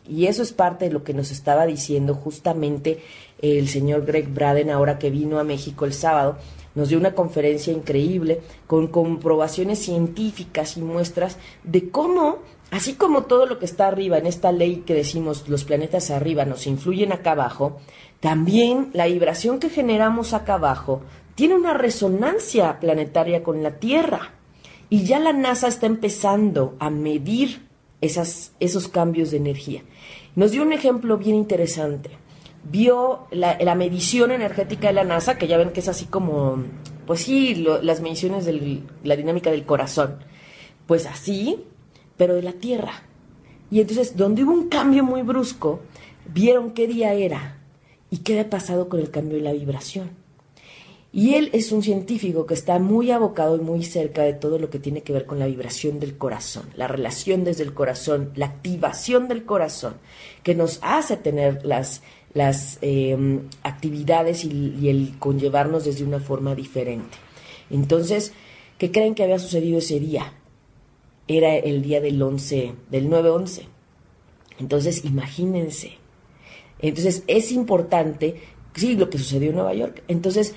[0.10, 3.00] Y eso es parte de lo que nos estaba diciendo justamente
[3.42, 6.38] el señor Greg Braden ahora que vino a México el sábado.
[6.78, 13.48] Nos dio una conferencia increíble con comprobaciones científicas y muestras de cómo, así como todo
[13.48, 17.32] lo que está arriba en esta ley que decimos los planetas arriba nos influyen acá
[17.32, 17.80] abajo,
[18.20, 21.02] también la vibración que generamos acá abajo
[21.34, 24.34] tiene una resonancia planetaria con la Tierra.
[24.92, 27.68] Y ya la NASA está empezando a medir
[28.02, 29.82] esas, esos cambios de energía.
[30.36, 32.12] Nos dio un ejemplo bien interesante.
[32.70, 36.64] Vio la, medición energética de la NASA, que ya ven que es así como,
[37.06, 40.18] pues sí, las mediciones de la dinámica del corazón.
[40.86, 41.64] Pues así,
[42.18, 43.04] pero de la Tierra.
[43.70, 45.82] Y entonces, donde hubo un cambio muy brusco,
[46.34, 47.58] vieron qué día era
[48.10, 50.10] y qué había pasado con el cambio de la vibración.
[51.14, 54.70] Y él es un científico que está muy abocado y muy cerca de todo lo
[54.70, 58.48] que tiene que ver con la vibración del corazón, la relación desde el corazón, la
[58.48, 59.96] activación del corazón,
[60.44, 62.04] que nos hace tener las,
[62.38, 67.18] las em, actividades y, el conllevarnos desde una forma diferente.
[67.72, 68.32] Entonces,
[68.78, 70.34] ¿qué creen que había sucedido ese día?
[71.28, 73.64] Era el día del 11, del 9-11.
[74.60, 75.98] Entonces, imagínense.
[76.80, 78.36] Entonces, es importante,
[78.76, 80.04] sí, lo que sucedió en Nueva York.
[80.08, 80.54] Entonces,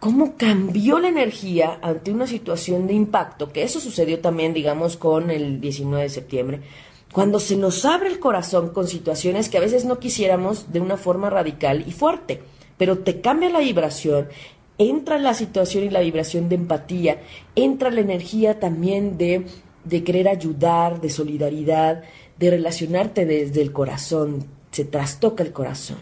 [0.00, 5.30] cómo cambió la energía ante una situación de impacto, que eso sucedió también, digamos, con
[5.30, 6.60] el 19 de septiembre,
[7.12, 10.96] cuando se nos abre el corazón con situaciones que a veces no quisiéramos de una
[10.96, 12.40] forma radical y fuerte,
[12.78, 14.28] pero te cambia la vibración,
[14.78, 17.20] entra la situación y la vibración de empatía,
[17.54, 19.46] entra la energía también de,
[19.84, 22.02] de querer ayudar, de solidaridad,
[22.38, 25.98] de relacionarte desde el corazón, se trastoca el corazón.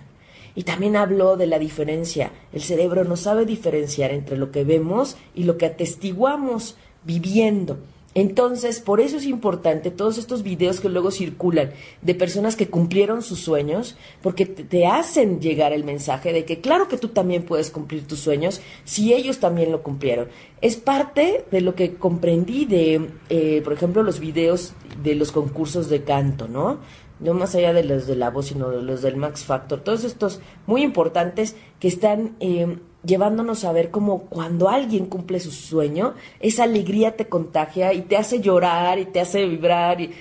[0.55, 2.33] Y también habló de la diferencia.
[2.53, 7.79] El cerebro no sabe diferenciar entre lo que vemos y lo que atestiguamos viviendo.
[8.15, 11.71] Entonces, por eso es importante todos estos videos que luego circulan
[12.03, 16.89] de personas que cumplieron sus sueños, porque te, hacen llegar el mensaje de que claro
[16.89, 20.29] que tú también puedes cumplir tus sueños si ellos también lo cumplieron.
[20.61, 25.89] Es parte de lo que comprendí de, eh, por ejemplo, los videos de los concursos
[25.89, 26.81] de canto, ¿no?
[27.21, 30.05] no más allá de los de la voz, sino de los del Max Factor, todos
[30.05, 36.15] estos muy importantes que están eh, llevándonos a ver cómo cuando alguien cumple su sueño,
[36.41, 40.01] esa alegría te contagia y te hace llorar y te hace vibrar.
[40.01, 40.13] Y...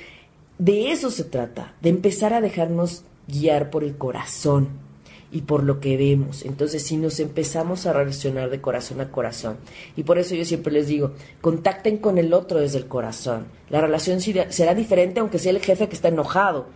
[0.58, 4.70] De eso se trata, de empezar a dejarnos guiar por el corazón
[5.32, 6.44] y por lo que vemos.
[6.44, 9.58] Entonces, si nos empezamos a relacionar de corazón a corazón,
[9.96, 11.12] y por eso yo siempre les digo,
[11.42, 13.46] contacten con el otro desde el corazón.
[13.70, 16.68] La relación será diferente aunque sea el jefe que está enojado.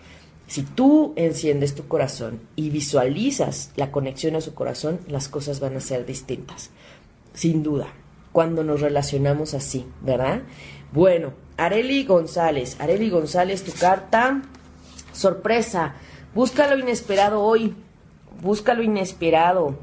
[0.47, 5.75] Si tú enciendes tu corazón y visualizas la conexión a su corazón, las cosas van
[5.77, 6.69] a ser distintas.
[7.33, 7.87] Sin duda,
[8.31, 10.41] cuando nos relacionamos así, ¿verdad?
[10.91, 14.41] Bueno, Areli González, Areli González, tu carta,
[15.13, 15.95] sorpresa,
[16.35, 17.73] busca lo inesperado hoy,
[18.41, 19.75] busca lo inesperado.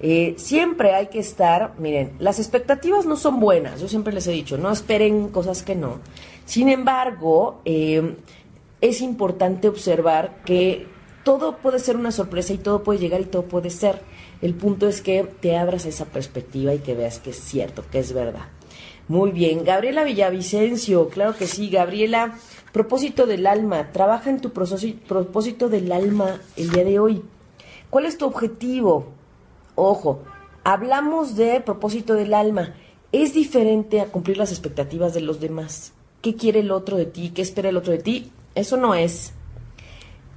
[0.00, 4.32] Eh, siempre hay que estar, miren, las expectativas no son buenas, yo siempre les he
[4.32, 6.00] dicho, no esperen cosas que no.
[6.44, 8.16] Sin embargo, eh,
[8.84, 10.86] es importante observar que
[11.24, 14.02] todo puede ser una sorpresa y todo puede llegar y todo puede ser.
[14.42, 17.82] El punto es que te abras a esa perspectiva y que veas que es cierto,
[17.90, 18.44] que es verdad.
[19.08, 22.36] Muy bien, Gabriela Villavicencio, claro que sí, Gabriela,
[22.72, 27.22] propósito del alma, trabaja en tu propósito del alma el día de hoy.
[27.88, 29.06] ¿Cuál es tu objetivo?
[29.76, 30.24] Ojo,
[30.62, 32.74] hablamos de propósito del alma.
[33.12, 35.94] Es diferente a cumplir las expectativas de los demás.
[36.20, 37.30] ¿Qué quiere el otro de ti?
[37.34, 38.30] ¿Qué espera el otro de ti?
[38.54, 39.32] Eso no es.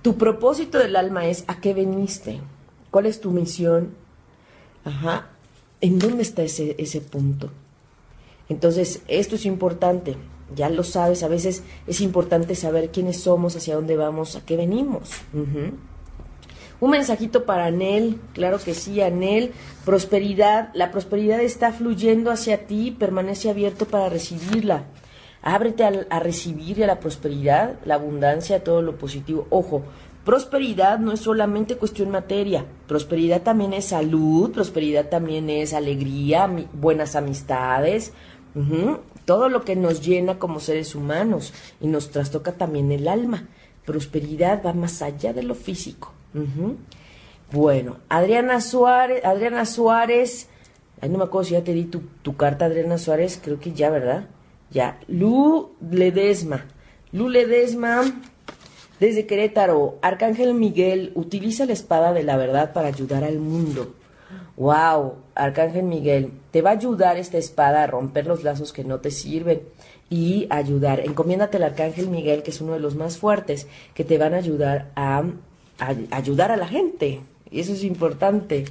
[0.01, 2.39] Tu propósito del alma es a qué veniste,
[2.91, 3.95] cuál es tu misión.
[4.85, 5.29] Ajá.
[5.81, 7.51] ¿En dónde está ese, ese punto?
[8.49, 10.15] Entonces, esto es importante.
[10.55, 14.55] Ya lo sabes, a veces es importante saber quiénes somos, hacia dónde vamos, a qué
[14.55, 15.11] venimos.
[16.79, 19.51] Un mensajito para Anel, claro que sí, Anel.
[19.83, 24.85] Prosperidad, la prosperidad está fluyendo hacia ti, permanece abierto para recibirla.
[25.41, 29.47] Ábrete a, recibir a la prosperidad, la abundancia, todo lo positivo.
[29.49, 29.83] Ojo,
[30.25, 37.15] prosperidad no es solamente cuestión materia, prosperidad también es salud, prosperidad también es alegría, buenas
[37.15, 38.13] amistades,
[39.25, 43.47] todo lo que nos llena como seres humanos y nos trastoca también el alma.
[43.85, 46.11] Prosperidad va más allá de lo físico.
[47.51, 50.49] Bueno, Adriana Suárez, Adriana Suárez,
[50.99, 53.71] ay, no me acuerdo si ya te di tu, tu carta, Adriana Suárez, creo que
[53.71, 54.25] ya, ¿verdad?
[54.71, 56.65] Ya, Lu Ledesma.
[57.11, 58.03] Lu Ledesma,
[58.99, 63.93] desde Querétaro, Arcángel Miguel utiliza la espada de la verdad para ayudar al mundo.
[64.57, 68.99] Wow, Arcángel Miguel, te va a ayudar esta espada a romper los lazos que no
[68.99, 69.61] te sirven
[70.09, 70.99] y ayudar.
[71.01, 74.37] Encomiéndate al Arcángel Miguel, que es uno de los más fuertes, que te van a
[74.37, 75.23] ayudar a,
[76.11, 77.21] ayudar a la gente.
[77.51, 78.65] Eso es importante.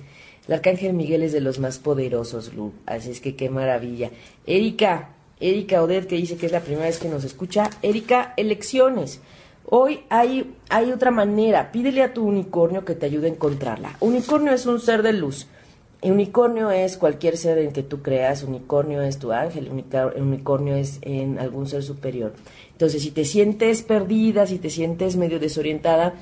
[0.48, 2.72] El Arcángel Miguel es de los más poderosos, Lu.
[2.84, 4.10] Así es que qué maravilla.
[4.44, 7.70] Erika, Erika Odette, que dice que es la primera vez que nos escucha.
[7.82, 9.20] Erika, elecciones.
[9.68, 11.72] Hoy hay, hay otra manera.
[11.72, 13.96] Pídele a tu unicornio que te ayude a encontrarla.
[14.00, 15.46] Unicornio es un ser de luz.
[16.02, 19.70] Unicornio es cualquier ser en que tú creas, unicornio es tu ángel,
[20.16, 22.34] unicornio es en algún ser superior.
[22.72, 26.14] Entonces, si te sientes perdida, si te sientes medio desorientada,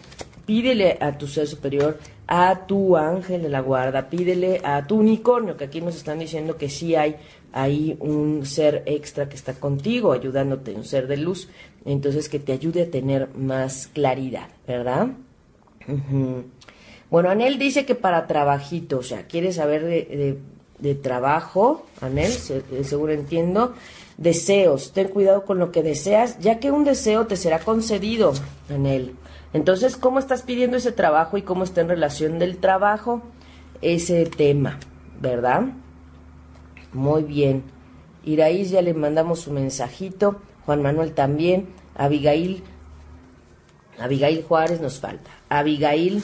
[0.46, 5.56] pídele a tu ser superior, a tu ángel de la guarda, pídele a tu unicornio,
[5.56, 7.16] que aquí nos están diciendo que sí hay
[7.54, 11.48] ahí un ser extra que está contigo, ayudándote, un ser de luz,
[11.84, 15.08] entonces que te ayude a tener más claridad, ¿verdad?
[17.10, 23.12] Bueno, Anel dice que para trabajito, o sea, quiere saber de, trabajo, Anel, eh, seguro
[23.12, 23.74] entiendo.
[24.16, 28.32] Deseos, ten cuidado con lo que deseas, ya que un deseo te será concedido,
[28.68, 29.14] Anel.
[29.52, 33.22] Entonces, ¿cómo estás pidiendo ese trabajo y cómo está en relación del trabajo
[33.80, 34.80] ese tema,
[35.20, 35.68] verdad?
[36.94, 37.64] Muy bien.
[38.24, 42.62] Iraíz ya le mandamos su mensajito, Juan Manuel también, Abigail,
[43.98, 45.30] Abigail Juárez nos falta.
[45.50, 46.22] Abigail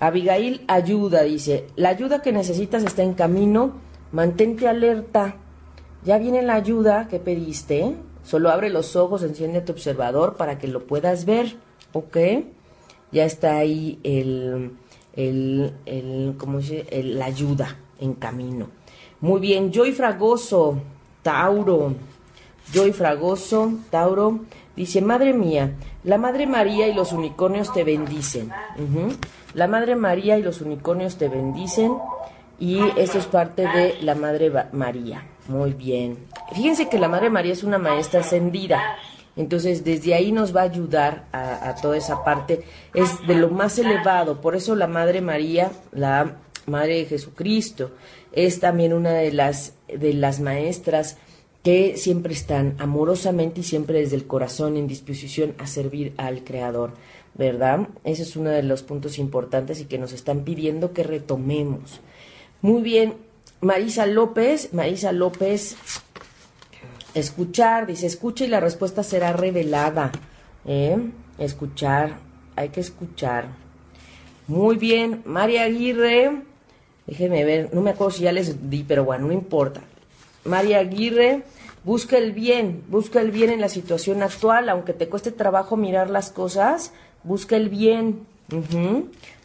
[0.00, 3.72] Abigail ayuda, dice, la ayuda que necesitas está en camino,
[4.12, 5.36] mantente alerta.
[6.04, 10.68] Ya viene la ayuda que pediste, solo abre los ojos, enciende tu observador para que
[10.68, 11.56] lo puedas ver,
[11.92, 12.16] ¿ok?
[13.10, 14.72] Ya está ahí el,
[15.14, 17.02] el, el ¿cómo se dice?
[17.02, 18.77] la ayuda en camino.
[19.20, 20.78] Muy bien, Joy Fragoso,
[21.22, 21.94] Tauro.
[22.72, 24.40] Joy Fragoso, Tauro,
[24.76, 25.72] dice, Madre mía,
[26.04, 28.50] la Madre María y los unicornios te bendicen.
[29.54, 31.96] La Madre María y los unicornios te bendicen
[32.60, 35.24] y esto es parte de la Madre María.
[35.48, 36.18] Muy bien.
[36.52, 38.96] Fíjense que la Madre María es una maestra ascendida.
[39.36, 42.64] Entonces, desde ahí nos va a ayudar a, toda esa parte.
[42.92, 44.40] Es de lo más elevado.
[44.40, 47.92] Por eso la Madre María, la Madre de Jesucristo,
[48.32, 51.16] es también una de las, de las maestras
[51.62, 56.92] que siempre están amorosamente y siempre desde el corazón en disposición a servir al Creador.
[57.38, 57.88] ¿verdad?
[58.02, 62.00] Ese es uno de los puntos importantes y que nos están pidiendo que retomemos.
[62.60, 63.14] Muy bien,
[63.60, 65.76] Marisa López, Marisa López,
[67.14, 70.10] escuchar, dice, escucha y la respuesta será revelada.
[70.66, 70.98] ¿eh?
[71.38, 72.18] Escuchar,
[72.56, 73.46] hay que escuchar.
[74.48, 76.42] Muy bien, María Aguirre,
[77.08, 79.80] déjenme ver, no me acuerdo si ya les di, pero bueno, no importa.
[80.44, 81.42] María Aguirre,
[81.82, 86.10] busca el bien, busca el bien en la situación actual, aunque te cueste trabajo mirar
[86.10, 86.92] las cosas,
[87.24, 88.20] busca el bien,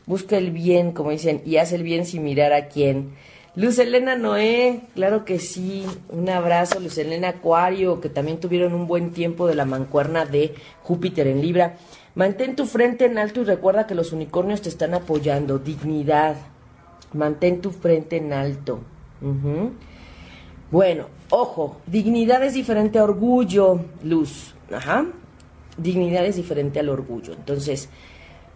[0.05, 3.15] busca el bien, como dicen, y haz el bien sin mirar a quién.
[3.55, 8.87] Luz Elena Noé, claro que sí, un abrazo, Luz Elena Acuario, que también tuvieron un
[8.87, 11.77] buen tiempo de la mancuerna de Júpiter en Libra.
[12.15, 15.59] Mantén tu frente en alto y recuerda que los unicornios te están apoyando.
[15.59, 16.35] Dignidad.
[17.13, 18.79] Mantén tu frente en alto.
[20.71, 24.55] Bueno, ojo, dignidad es diferente a orgullo, Luz.
[24.71, 25.05] Ajá
[25.77, 27.33] dignidad es diferente al orgullo.
[27.33, 27.89] Entonces,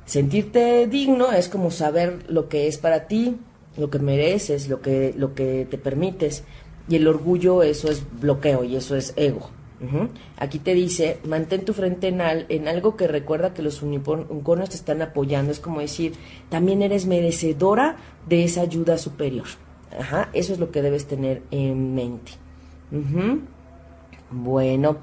[0.05, 3.37] sentirte digno es como saber lo que es para ti,
[3.77, 6.43] lo que mereces, lo que, lo que te permites.
[6.89, 9.49] Y el orgullo, eso es bloqueo y eso es ego.
[10.37, 14.75] Aquí te dice, mantén tu frente en, en algo que recuerda que los unicornios te
[14.75, 15.51] están apoyando.
[15.51, 16.13] Es como decir,
[16.49, 17.97] también eres merecedora
[18.27, 19.47] de esa ayuda superior.
[19.99, 22.31] Ajá, eso es lo que debes tener en mente.
[24.31, 24.97] Bueno,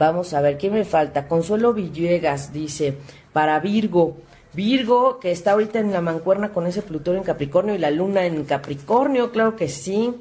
[0.00, 1.28] Vamos a ver, ¿quién me falta?
[1.28, 2.94] Consuelo Villegas dice,
[3.34, 4.16] para Virgo.
[4.54, 8.24] Virgo, que está ahorita en la mancuerna con ese Plutón en Capricornio y la Luna
[8.24, 10.14] en Capricornio, claro que sí.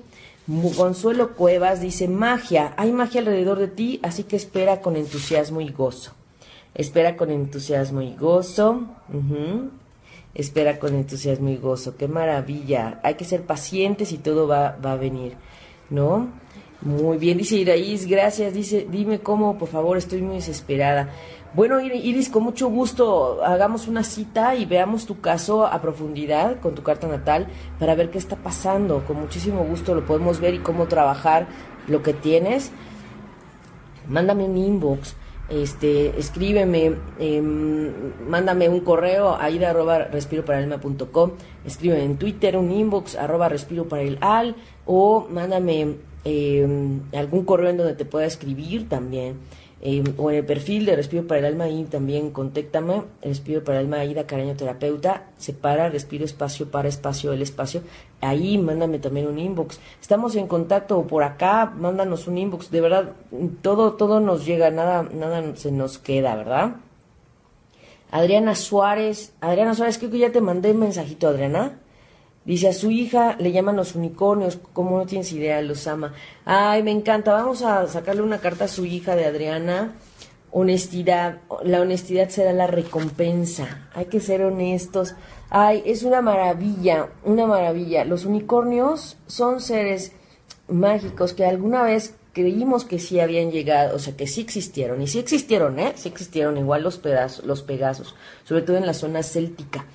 [0.76, 5.70] Consuelo Cuevas dice, magia, hay magia alrededor de ti, así que espera con entusiasmo y
[5.70, 6.14] gozo.
[6.74, 8.86] Espera con entusiasmo y gozo.
[10.34, 11.98] Espera con entusiasmo y gozo.
[11.98, 13.00] Qué maravilla.
[13.04, 15.34] Hay que ser pacientes y todo va, va a venir,
[15.92, 16.30] ¿no?
[16.82, 18.54] Muy bien, dice Iraís, gracias.
[18.54, 21.10] Dice, dime cómo, por favor, estoy muy desesperada.
[21.56, 26.76] Bueno, Iris, con mucho gusto hagamos una cita y veamos tu caso a profundidad con
[26.76, 27.48] tu carta natal
[27.80, 29.04] para ver qué está pasando.
[29.06, 31.48] Con muchísimo gusto lo podemos ver y cómo trabajar
[31.88, 32.72] lo que tienes.
[34.08, 35.16] Mándame un inbox,
[35.50, 37.94] este, escríbeme, em,
[38.28, 40.60] mándame un correo a ida arroba respiro para
[41.66, 45.96] escríbeme en Twitter un inbox arroba respiro para el al o mándame
[46.26, 49.38] Em, algún correo en donde te pueda escribir también.
[49.82, 53.80] Eh, o en el perfil de Respiro para el Alma, ahí también contéctame, Respiro para
[53.80, 57.82] el Alma, Aida Caraño Terapeuta, separa, respiro espacio para espacio, el espacio,
[58.20, 59.80] ahí mándame también un inbox.
[60.02, 63.14] Estamos en contacto por acá, mándanos un inbox, de verdad,
[63.62, 66.76] todo, todo nos llega, nada, nada se nos queda, ¿verdad?
[68.12, 71.79] Adriana Suárez, Adriana Suárez, creo que ya te mandé un mensajito, Adriana.
[72.50, 76.16] Dice a su hija, le llaman los unicornios, como no tienes idea, los ama.
[76.46, 79.94] Ay, me encanta, vamos a sacarle una carta a su hija de Adriana.
[80.50, 83.88] Honestidad, la honestidad será la recompensa.
[83.94, 85.14] Hay que ser honestos.
[85.52, 88.04] Ay, es una maravilla, una maravilla.
[88.04, 90.14] Los unicornios son seres
[90.68, 95.04] mágicos que alguna vez creímos que sí habían llegado, o sea, que sí existieron.
[95.04, 95.94] Y sí existieron, ¿eh?
[95.98, 99.86] Sí existieron igual los, pedazos, los Pegasos, sobre todo en la zona céltica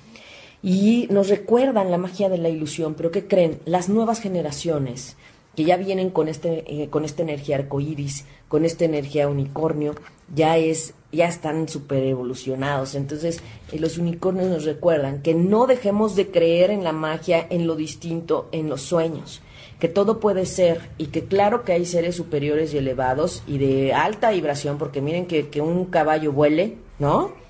[0.65, 3.59] y nos recuerdan la magia de la ilusión, pero ¿qué creen?
[3.65, 5.15] Las nuevas generaciones
[5.55, 9.93] que ya vienen con este eh, con esta energía arcoíris, con esta energía unicornio,
[10.33, 12.95] ya es ya están súper evolucionados.
[12.95, 13.41] Entonces,
[13.71, 17.75] eh, los unicornios nos recuerdan que no dejemos de creer en la magia, en lo
[17.75, 19.43] distinto, en los sueños,
[19.79, 23.93] que todo puede ser y que claro que hay seres superiores y elevados y de
[23.93, 27.44] alta vibración, porque miren que, que un caballo vuele, ¿no?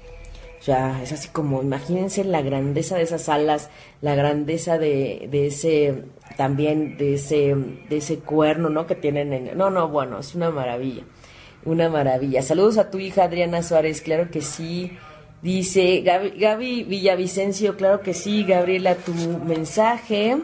[0.65, 3.69] O sea, es así como, imagínense la grandeza de esas alas,
[4.01, 6.05] la grandeza de, de ese,
[6.37, 7.55] también de ese,
[7.87, 8.87] de ese cuerno, ¿no?
[8.87, 9.55] Que tienen en...
[9.55, 11.03] No, no, bueno, es una maravilla,
[11.65, 12.41] una maravilla.
[12.41, 14.97] Saludos a tu hija Adriana Suárez, claro que sí.
[15.43, 20.35] Dice Gaby, Gaby Villavicencio, claro que sí, Gabriela, tu mensaje.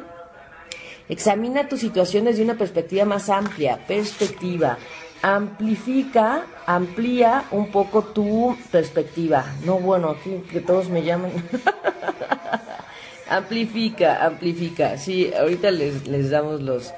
[1.10, 4.78] Examina tu situación desde una perspectiva más amplia, perspectiva
[5.22, 9.46] amplifica, amplía un poco tu perspectiva.
[9.66, 11.32] No, bueno, aquí que todos me llaman.
[13.30, 14.98] amplifica, amplifica.
[14.98, 16.94] Sí, ahorita les, les damos los...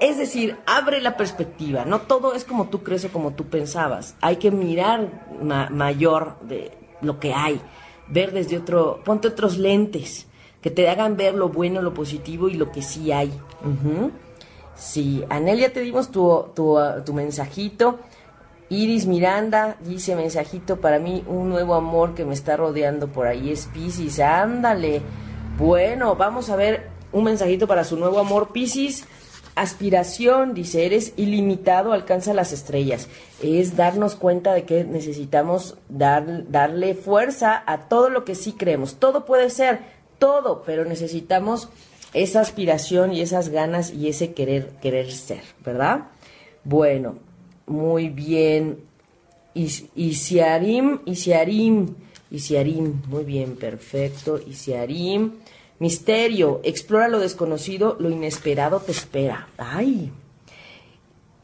[0.00, 1.84] Es decir, abre la perspectiva.
[1.84, 4.16] No todo es como tú crees o como tú pensabas.
[4.20, 5.08] Hay que mirar
[5.40, 7.60] mayor de lo que hay.
[8.08, 9.02] Ver desde otro...
[9.04, 10.26] Ponte otros lentes
[10.60, 13.32] que te hagan ver lo bueno, lo positivo y lo que sí hay.
[14.82, 16.76] Sí, Anel, ya te dimos tu, tu,
[17.06, 18.00] tu mensajito.
[18.68, 23.52] Iris Miranda dice mensajito para mí, un nuevo amor que me está rodeando por ahí
[23.52, 25.00] es Piscis, ándale.
[25.56, 29.06] Bueno, vamos a ver un mensajito para su nuevo amor Piscis.
[29.54, 33.06] Aspiración, dice, eres ilimitado, alcanza las estrellas.
[33.40, 38.96] Es darnos cuenta de que necesitamos dar, darle fuerza a todo lo que sí creemos.
[38.96, 39.80] Todo puede ser,
[40.18, 41.68] todo, pero necesitamos
[42.14, 46.08] esa aspiración y esas ganas y ese querer, querer ser, ¿verdad?
[46.64, 47.16] Bueno,
[47.66, 48.78] muy bien.
[49.54, 51.94] Isiarim, Isiarim,
[52.30, 54.40] Isiarim, muy bien, perfecto.
[54.46, 55.32] Isiarim,
[55.78, 59.48] misterio, explora lo desconocido, lo inesperado te espera.
[59.58, 60.10] ¡Ay!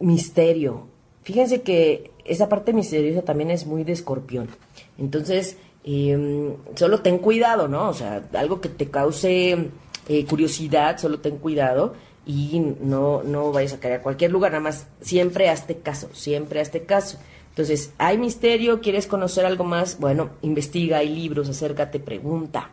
[0.01, 0.87] Misterio.
[1.23, 4.49] Fíjense que esa parte misteriosa también es muy de escorpión.
[4.97, 7.89] Entonces, em, solo ten cuidado, ¿no?
[7.89, 9.71] O sea, algo que te cause
[10.09, 11.95] eh, curiosidad, solo ten cuidado
[12.27, 16.61] y no, no vayas a caer a cualquier lugar, nada más siempre hazte caso, siempre
[16.61, 17.19] hazte caso.
[17.51, 22.71] Entonces, hay misterio, quieres conocer algo más, bueno, investiga, hay libros, acércate, pregunta.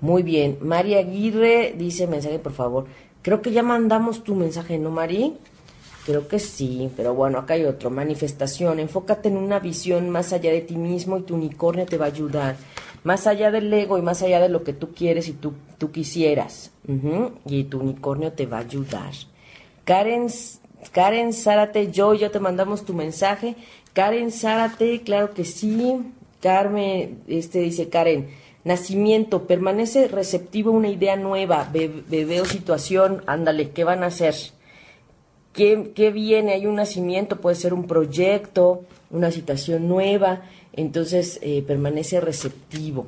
[0.00, 2.86] Muy bien, María Aguirre dice mensaje, por favor.
[3.22, 5.36] Creo que ya mandamos tu mensaje, ¿no, Mari?
[6.06, 7.90] Creo que sí, pero bueno, acá hay otro.
[7.90, 12.06] Manifestación, enfócate en una visión más allá de ti mismo y tu unicornio te va
[12.06, 12.56] a ayudar
[13.02, 15.90] más allá del ego y más allá de lo que tú quieres y tú, tú
[15.90, 16.72] quisieras.
[17.46, 19.12] Y tu unicornio te va a ayudar.
[19.84, 20.26] Karen,
[20.92, 23.56] Karen Zárate, yo ya te mandamos tu mensaje.
[23.92, 26.02] Karen Zárate, claro que sí.
[26.40, 28.30] Carmen, este dice Karen,
[28.64, 34.34] nacimiento, permanece receptivo a una idea nueva, bebé o situación, ándale, ¿qué van a hacer?
[35.52, 36.52] ¿Qué, ¿Qué viene?
[36.52, 40.42] Hay un nacimiento, puede ser un proyecto, una situación nueva
[40.72, 43.06] entonces eh, permanece receptivo,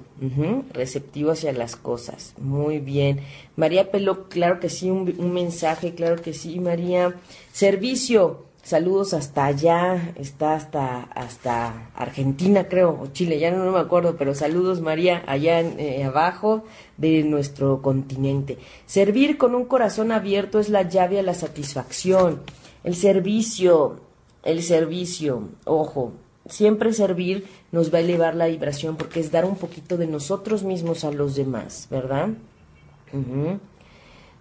[0.73, 2.35] receptivo hacia las cosas.
[2.39, 3.21] Muy bien.
[3.57, 7.15] María Pelo, claro que sí, un, mensaje, claro que sí, María.
[7.53, 14.17] Servicio, saludos hasta allá, está hasta, hasta Argentina, creo, o Chile, ya no, me acuerdo,
[14.17, 16.65] pero saludos, María, allá eh, abajo
[16.97, 18.59] de nuestro continente.
[18.87, 22.43] Servir con un corazón abierto es la llave a la satisfacción.
[22.83, 24.01] El servicio,
[24.43, 26.15] el servicio, ojo,
[26.53, 30.62] siempre servir nos va a elevar la vibración porque es dar un poquito de nosotros
[30.62, 32.28] mismos a los demás, ¿verdad?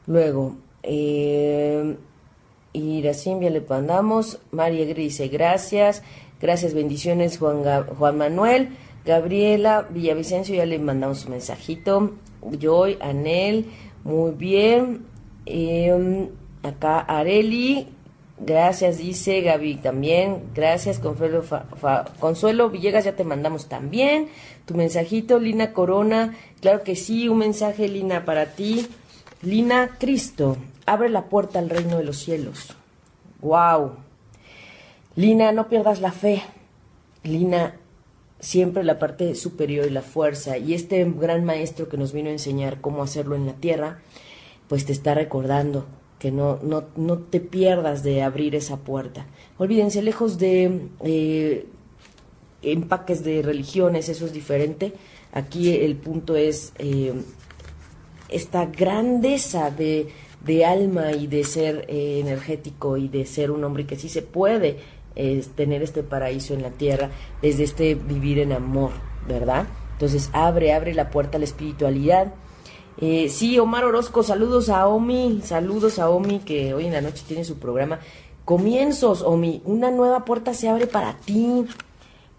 [0.08, 1.96] Luego, eh,
[2.74, 4.40] Iracim, ya le mandamos.
[4.52, 6.04] María dice gracias.
[6.42, 7.64] Gracias, bendiciones, Juan,
[7.98, 8.70] Juan Manuel.
[9.06, 12.12] Gabriela Villavicencio, ya le mandamos un mensajito.
[12.60, 13.66] Joy, Anel,
[14.04, 15.06] muy bien.
[15.46, 16.30] Em,
[16.64, 17.88] acá Areli,
[18.44, 20.42] Gracias, dice Gaby también.
[20.56, 21.44] Gracias, Consuelo,
[22.20, 24.30] Consuelo Villegas, ya te mandamos también.
[24.66, 26.36] Tu mensajito, Lina Corona.
[26.60, 28.88] Claro que sí, un mensaje, Lina, para ti.
[29.44, 32.76] Lina Cristo, abre la puerta al reino de los cielos.
[33.42, 33.92] Wow.
[35.16, 36.42] Lina, no pierdas la fe.
[37.22, 37.76] Lina,
[38.40, 40.58] siempre la parte superior y la fuerza.
[40.58, 44.00] Y este gran maestro que nos vino a enseñar cómo hacerlo en la tierra,
[44.68, 45.86] pues te está recordando
[46.22, 49.26] que no, no, no te pierdas de abrir esa puerta.
[49.58, 51.66] Olvídense, lejos de eh,
[52.62, 54.94] empaques de religiones, eso es diferente.
[55.34, 57.12] Aquí el punto es eh,
[58.30, 60.10] esta grandeza de,
[60.46, 64.22] de, alma y de ser eh, energético y de ser un hombre que sí se
[64.22, 64.78] puede
[65.56, 67.10] tener este paraíso en la tierra
[67.42, 68.92] desde este vivir en amor,
[69.28, 69.68] ¿verdad?
[69.94, 72.32] Entonces abre, abre la puerta a la espiritualidad
[72.98, 77.24] eh, sí, Omar Orozco, saludos a Omi, saludos a Omi que hoy en la noche
[77.28, 78.00] tiene su programa.
[78.46, 81.66] Comienzos, Omi, una nueva puerta se abre para ti,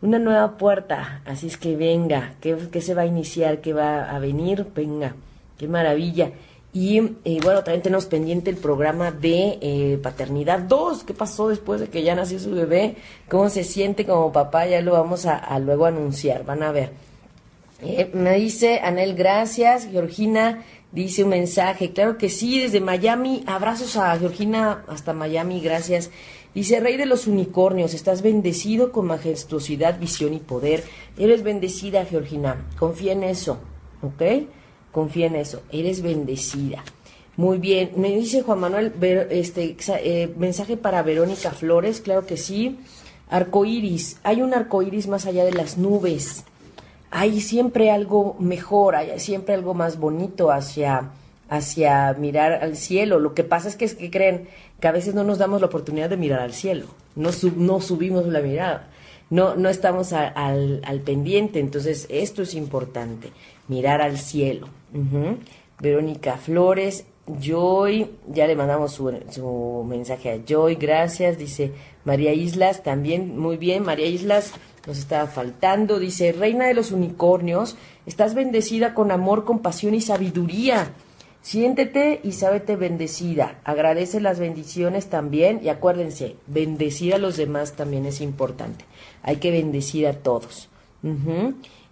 [0.03, 3.61] una nueva puerta, así es que venga, ¿qué, se va a iniciar?
[3.61, 4.67] ¿Qué va a venir?
[4.75, 5.15] Venga,
[5.59, 6.33] qué maravilla.
[6.75, 11.05] Y eh, bueno, también tenemos pendiente el programa de eh, Paternidad 2.
[11.05, 12.97] ¿Qué pasó después de que ya nació su bebé?
[13.29, 14.67] ¿Cómo se siente como papá?
[14.67, 17.12] Ya lo vamos a luego anunciar, van a ver.
[17.83, 19.89] Eh, me dice Anel, gracias.
[19.91, 20.63] Georgina
[20.93, 21.93] dice un mensaje.
[21.93, 23.43] Claro que sí, desde Miami.
[23.47, 26.11] Abrazos a Georgina hasta Miami, gracias.
[26.55, 30.85] Dice, Rey de los Unicornios, estás bendecido con majestuosidad, visión y poder.
[31.19, 32.69] Eres bendecida, Georgina.
[32.79, 33.59] Confía en eso,
[34.03, 34.47] ¿ok?
[34.93, 35.63] Confía en eso.
[35.73, 36.85] Eres bendecida.
[37.37, 37.93] Muy bien.
[37.97, 38.93] Me dice Juan Manuel,
[39.31, 42.01] este, eh, mensaje para Verónica Flores.
[42.01, 42.79] Claro que sí.
[43.31, 44.21] Arcoiris.
[44.23, 46.45] Hay un arcoiris más allá de las nubes
[47.15, 51.11] hay siempre algo mejor, hay siempre algo más bonito hacia,
[51.51, 53.21] hacia mirar al cielo.
[53.21, 54.49] Lo que pasa es que, es que creen
[54.81, 58.27] que a veces no nos damos la oportunidad de mirar al cielo, no, no subimos
[58.27, 58.89] la mirada,
[59.29, 63.31] no, no estamos al, pendiente, entonces esto es importante,
[63.69, 64.69] mirar al cielo.
[65.79, 67.05] Verónica Flores,
[67.41, 71.73] Joy, ya le mandamos su, su mensaje a Joy, gracias, dice
[72.05, 74.55] María Islas, también muy bien, María Islas
[74.87, 75.99] nos estaba faltando.
[75.99, 77.77] Dice, Reina de los Unicornios,
[78.07, 80.93] estás bendecida con amor, compasión y sabiduría.
[81.43, 83.59] Siéntete y sábete bendecida.
[83.65, 88.85] Agradece las bendiciones también y acuérdense, bendecir a los demás también es importante.
[89.23, 90.69] Hay que bendecir a todos.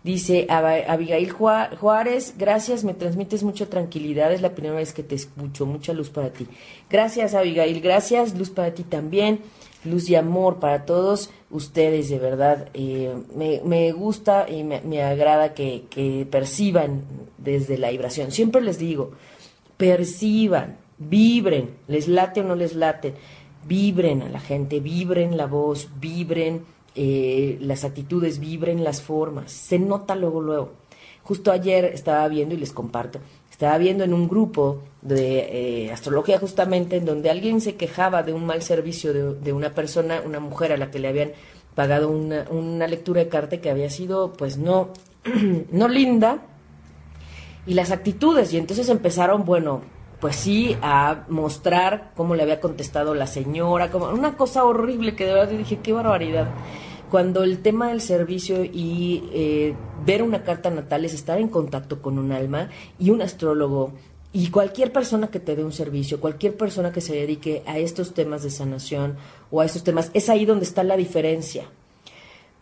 [0.04, 5.66] Dice Abigail Juárez, gracias, me transmites mucha tranquilidad, es la primera vez que te escucho,
[5.66, 6.46] mucha luz para ti.
[6.88, 9.40] Gracias Abigail, gracias, luz para ti también
[9.84, 12.68] luz y amor para todos ustedes, de verdad.
[12.74, 17.02] Eh, me, gusta y me, agrada que, que, perciban
[17.38, 18.32] desde la vibración.
[18.32, 19.12] Siempre les digo,
[19.76, 23.14] perciban, vibren, les late o no les late,
[23.66, 26.64] vibren a la gente, vibren la voz, vibren
[26.94, 29.52] eh, las actitudes, vibren las formas.
[29.52, 30.72] Se nota luego, luego.
[31.22, 33.20] Justo ayer estaba viendo y les comparto
[33.60, 38.32] estaba viendo en un grupo de eh, astrología justamente en donde alguien se quejaba de
[38.32, 41.32] un mal servicio de, una persona, una mujer a la que le habían
[41.74, 44.88] pagado una, una lectura de carta que había sido pues no,
[45.72, 46.38] no linda
[47.66, 49.82] y las actitudes y entonces empezaron, bueno,
[50.22, 55.26] pues sí, a mostrar cómo le había contestado la señora, como una cosa horrible que
[55.26, 56.48] de verdad dije, qué barbaridad
[57.10, 59.74] cuando el tema del servicio y eh,
[60.06, 63.92] ver una carta natal es estar en contacto con un alma y un astrólogo
[64.32, 68.14] y cualquier persona que te dé un servicio, cualquier persona que se dedique a estos
[68.14, 69.16] temas de sanación
[69.50, 71.64] o a estos temas, es ahí donde está la diferencia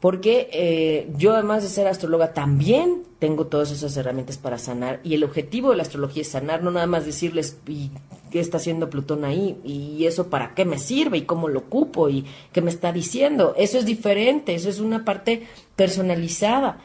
[0.01, 5.15] porque eh, yo además de ser astróloga también tengo todas esas herramientas para sanar y
[5.15, 7.91] el objetivo de la astrología es sanar, no nada más decirles y
[8.31, 12.09] qué está haciendo Plutón ahí y eso para qué me sirve y cómo lo ocupo
[12.09, 13.55] y qué me está diciendo.
[13.57, 16.79] Eso es diferente, eso es una parte personalizada.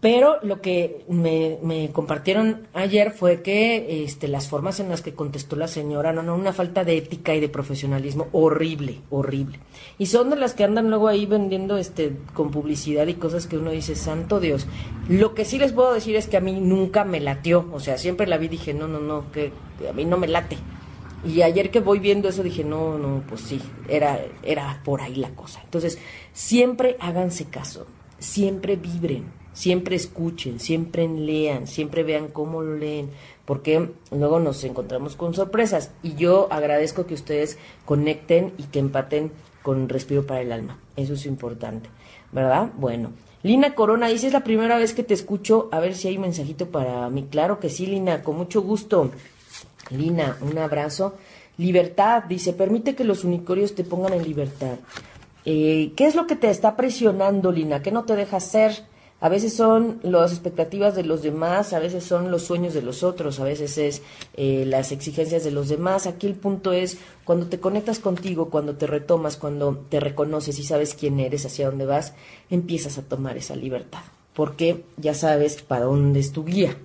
[0.00, 5.56] Pero lo que me, compartieron ayer fue que este, las formas en las que contestó
[5.56, 9.58] la señora, no, no, una falta de ética y de profesionalismo horrible, horrible.
[9.98, 13.56] Y son de las que andan luego ahí vendiendo este, con publicidad y cosas que
[13.56, 14.66] uno dice, santo Dios.
[15.08, 17.96] Lo que sí les puedo decir es que a mí nunca me latió, o sea,
[17.96, 19.50] siempre la vi y dije, no, no, no, que,
[19.88, 20.58] a mí no me late.
[21.24, 25.14] Y ayer que voy viendo eso dije, no, no, pues sí, era, era por ahí
[25.16, 25.62] la cosa.
[25.64, 25.98] Entonces,
[26.34, 27.86] siempre háganse caso,
[28.18, 33.08] siempre vibren siempre escuchen, siempre lean, siempre vean cómo lo leen,
[33.46, 35.90] porque luego nos encontramos con sorpresas.
[36.02, 39.32] Y yo agradezco que ustedes conecten y que empaten
[39.62, 40.78] con Respiro para el Alma.
[40.94, 41.88] Eso es importante,
[42.30, 42.70] ¿verdad?
[42.76, 43.10] Bueno.
[43.42, 46.66] Lina Corona dice, es la primera vez que te escucho, a ver si hay mensajito
[46.66, 47.26] para mí.
[47.30, 49.10] Claro que sí, Lina, con mucho gusto.
[49.90, 51.14] Lina, un abrazo.
[51.56, 54.76] Libertad, dice, permite que los unicorios te pongan en libertad.
[55.44, 57.82] Eh, ¿Qué es lo que te está presionando, Lina?
[57.82, 58.84] ¿Qué no te deja ser?
[59.18, 63.02] A veces son las expectativas de los demás, a veces son los sueños de los
[63.02, 64.02] otros, a veces es
[64.34, 66.06] eh, las exigencias de los demás.
[66.06, 70.64] Aquí el punto es cuando te conectas contigo, cuando te retomas, cuando te reconoces y
[70.64, 72.12] sabes quién eres, hacia dónde vas,
[72.50, 74.02] empiezas a tomar esa libertad.
[74.34, 76.76] Porque ya sabes para dónde es tu guía,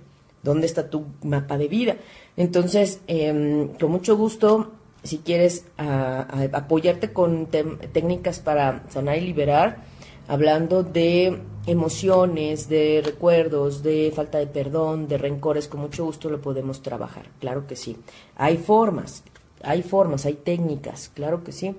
[0.42, 1.96] dónde está tu mapa de vida.
[2.38, 4.72] Entonces, em, con mucho gusto,
[5.02, 9.84] si quieres apoyarte con técnicas para sanar y liberar,
[10.28, 16.40] hablando de emociones, de recuerdos, de falta de perdón, de rencores, con mucho gusto lo
[16.40, 17.96] podemos trabajar, claro que sí.
[18.36, 19.22] Hay formas,
[19.62, 21.74] hay formas, hay técnicas, claro que sí.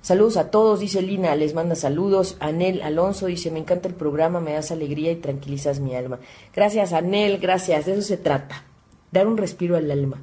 [0.00, 2.36] Saludos a todos, dice Lina, les manda saludos.
[2.40, 6.20] Anel Alonso dice, me encanta el programa, me das alegría y tranquilizas mi alma.
[6.54, 8.64] Gracias, Anel, gracias, de eso se trata,
[9.10, 10.22] dar un respiro al alma.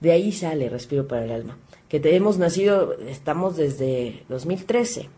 [0.00, 1.58] De ahí sale respiro para el alma.
[1.88, 5.08] Que te hemos nacido, estamos desde 2013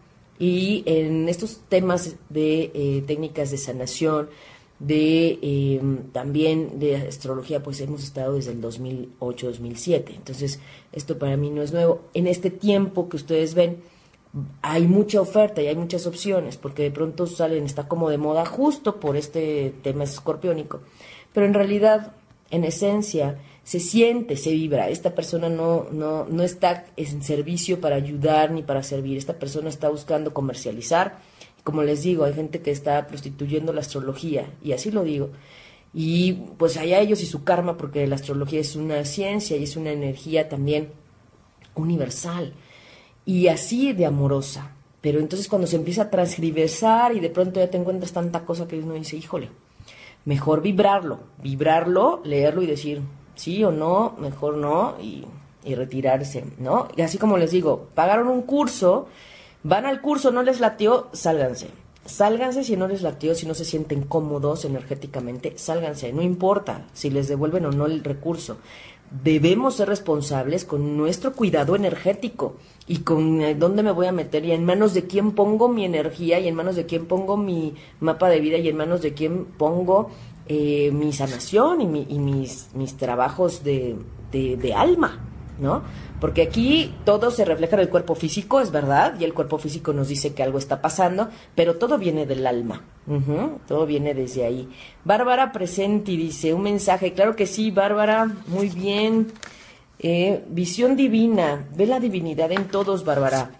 [0.40, 4.30] y en estos temas de eh, técnicas de sanación,
[4.78, 10.14] de em, también de astrología, pues hemos estado desde el 2008-2007.
[10.16, 10.58] Entonces,
[10.92, 12.00] esto para mí no es nuevo.
[12.14, 13.82] En este tiempo que ustedes ven,
[14.62, 18.46] hay mucha oferta y hay muchas opciones, porque de pronto salen, está como de moda
[18.46, 20.80] justo por este tema escorpiónico.
[21.34, 22.12] Pero en realidad,
[22.50, 23.38] en esencia,
[23.70, 24.88] se siente, se vibra.
[24.88, 29.16] Esta persona no, no, no está en servicio para ayudar ni para servir.
[29.16, 31.20] Esta persona está buscando comercializar.
[31.62, 35.30] Como les digo, hay gente que está prostituyendo la astrología, y así lo digo.
[35.94, 39.76] Y pues allá ellos y su karma, porque la astrología es una ciencia y es
[39.76, 40.88] una energía también
[41.76, 42.54] universal
[43.24, 44.72] y así de amorosa.
[45.00, 48.66] Pero entonces cuando se empieza a transgiversar y de pronto ya te encuentras tanta cosa
[48.66, 49.48] que uno dice, híjole,
[50.24, 53.00] mejor vibrarlo, vibrarlo, leerlo y decir,
[53.40, 55.24] sí o no, mejor no, y,
[55.74, 56.88] retirarse, ¿no?
[56.96, 59.06] Y así como les digo, pagaron un curso,
[59.62, 61.68] van al curso, no les latió, sálganse.
[62.04, 67.10] Sálganse si no les latió, si no se sienten cómodos energéticamente, sálganse, no importa si
[67.10, 68.56] les devuelven o no el recurso.
[69.22, 72.54] Debemos ser responsables con nuestro cuidado energético
[72.86, 75.84] y con eh, dónde me voy a meter y en manos de quién pongo mi
[75.84, 79.12] energía y en manos de quién pongo mi mapa de vida y en manos de
[79.12, 80.10] quién pongo
[80.52, 83.96] eh, mi sanación y, mis, mis trabajos de,
[84.32, 85.20] de, alma,
[85.60, 85.82] ¿no?
[86.20, 89.92] Porque aquí todo se refleja en el cuerpo físico, es verdad, y el cuerpo físico
[89.92, 92.82] nos dice que algo está pasando, pero todo viene del alma,
[93.68, 94.68] todo viene desde ahí.
[95.04, 99.28] Bárbara presente y dice un mensaje, claro que sí, Bárbara, muy bien.
[100.00, 103.52] Eh, visión divina, ve la divinidad en todos, Bárbara.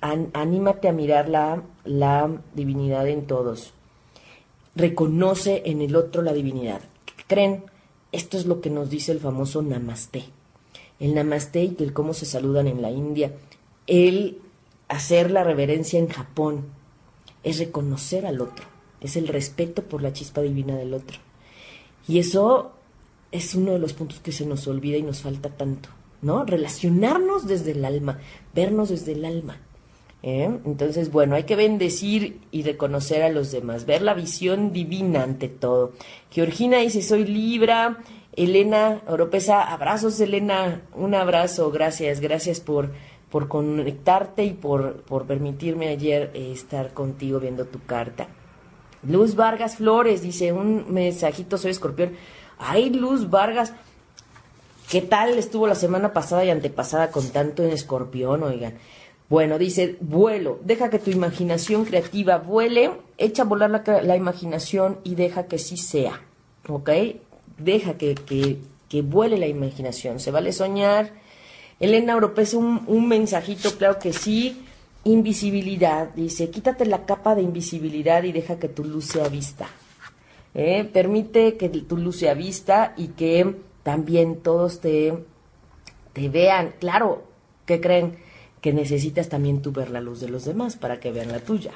[0.00, 3.74] anímate a mirar la, la divinidad en todos
[4.78, 6.80] reconoce en el otro la divinidad.
[7.26, 7.64] ¿Creen?
[8.12, 10.24] Esto es lo que nos dice el famoso Namaste.
[11.00, 13.34] El Namaste y el cómo se saludan en la India.
[13.86, 14.38] El
[14.88, 16.66] hacer la reverencia en Japón
[17.42, 18.64] es reconocer al otro,
[19.00, 21.18] es el respeto por la chispa divina del otro.
[22.06, 22.72] Y eso
[23.30, 25.90] es uno de los puntos que se nos olvida y nos falta tanto,
[26.22, 26.44] ¿no?
[26.44, 28.18] Relacionarnos desde el alma,
[28.54, 29.60] vernos desde el alma.
[30.22, 30.50] ¿Eh?
[30.64, 35.48] Entonces, bueno, hay que bendecir y reconocer a los demás, ver la visión divina ante
[35.48, 35.92] todo.
[36.30, 37.98] Georgina dice, soy Libra.
[38.38, 42.92] Elena Oropesa, abrazos Elena, un abrazo, gracias, gracias por,
[43.32, 48.28] por conectarte y por, por permitirme ayer eh, estar contigo viendo tu carta.
[49.02, 52.12] Luz Vargas Flores dice un mensajito, soy escorpión.
[52.58, 53.72] Ay, Luz Vargas,
[54.88, 58.74] ¿qué tal estuvo la semana pasada y antepasada con tanto en escorpión, oigan?
[59.28, 65.16] Bueno, dice, vuelo, deja que tu imaginación creativa vuele, echa a volar la, imaginación y
[65.16, 66.22] deja que sí sea,
[66.66, 66.90] ¿ok?
[67.58, 68.14] Deja que,
[68.88, 71.12] que, vuele la imaginación, se vale soñar.
[71.78, 74.64] Elena Oropesa, un, un mensajito, claro que sí.
[75.04, 79.68] Invisibilidad, dice, quítate la capa de invisibilidad y deja que tu luz sea vista.
[80.54, 80.84] ¿eh?
[80.84, 85.14] Permite que tu luz sea vista y que también todos te,
[86.12, 86.74] te vean.
[86.80, 87.24] Claro,
[87.64, 88.18] ¿qué creen?
[88.60, 91.72] Que necesitas también tú ver la luz de los demás para que vean la tuya.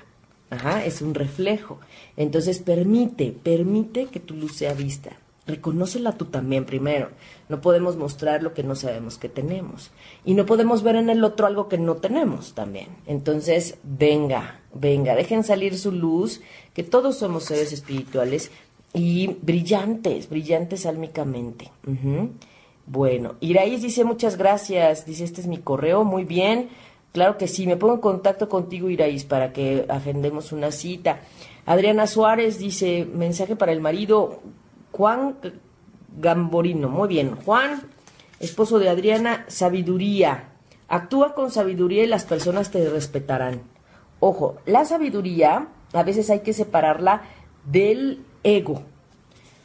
[0.51, 1.80] Ajá, es un reflejo.
[2.16, 5.16] Entonces permite, permite que tu luz sea vista.
[5.47, 7.11] Reconócela tú también primero.
[7.49, 9.91] No podemos mostrar lo que no sabemos que tenemos.
[10.24, 12.89] Y no podemos ver en el otro algo que no tenemos también.
[13.07, 16.43] Entonces, venga, venga, dejen salir su luz,
[16.74, 18.53] que todos somos seres espirituales
[18.95, 21.70] y brillantes, brillantes álmicamente.
[22.87, 26.68] Bueno, Iraís dice muchas gracias, dice este es mi correo, muy bien.
[27.12, 31.20] Claro que sí, me pongo en contacto contigo Iraís para que agendemos una cita.
[31.66, 34.41] Adriana Suárez dice mensaje para el marido
[34.91, 35.37] Juan
[36.18, 37.37] Gamborino, muy bien.
[37.45, 37.83] Juan,
[38.41, 40.49] esposo de Adriana, sabiduría.
[40.89, 43.62] Actúa con sabiduría y las personas te respetarán.
[44.20, 47.22] Ojo, la sabiduría a veces hay que separarla
[47.64, 48.83] del ego.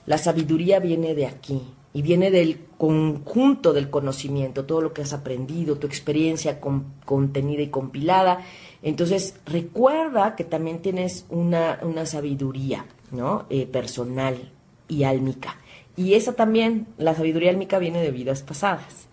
[0.06, 1.62] La sabiduría viene de aquí
[1.94, 6.60] y viene del conjunto del conocimiento, todo lo que has aprendido, tu experiencia
[7.06, 8.46] contenida y compilada.
[8.84, 13.46] Entonces, recuerda que también tienes una, sabiduría ¿no?
[13.50, 14.52] Eh, personal
[14.88, 15.58] y álmica.
[15.96, 19.08] Y esa también, la sabiduría álmica viene de vidas pasadas.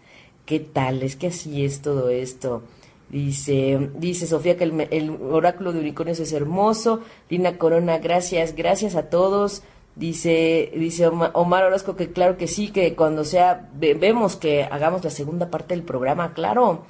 [0.45, 1.03] ¿Qué tal?
[1.03, 2.63] Es que así es todo esto.
[3.09, 7.01] Dice, dice Sofía que el, oráculo de unicornios es hermoso.
[7.31, 9.63] Lina Corona, gracias, gracias a todos.
[9.97, 15.11] Dice, dice Omar Orozco que claro que sí, que cuando sea, vemos que hagamos la
[15.11, 16.85] segunda parte del programa, claro.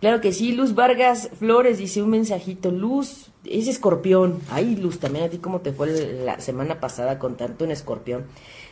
[0.00, 4.40] Claro que sí, Luz Vargas Flores dice un mensajito, Luz, es escorpión.
[4.50, 5.88] Ay, Luz, también a ti cómo te fue
[6.24, 8.26] la semana pasada con tanto en escorpión.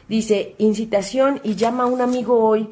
[0.09, 2.71] Dice, incitación y llama a un amigo hoy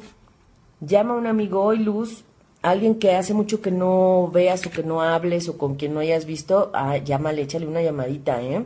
[0.81, 2.25] Llama a un amigo hoy, Luz,
[2.61, 6.01] alguien que hace mucho que no veas o que no hables o con quien no
[6.01, 8.65] hayas visto, ah, llámale, échale una llamadita, ¿eh?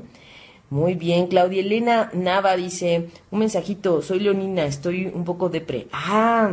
[0.69, 5.87] Muy bien, Claudia Elena Nava dice, un mensajito, soy Leonina, estoy un poco depre.
[5.91, 6.51] Ah,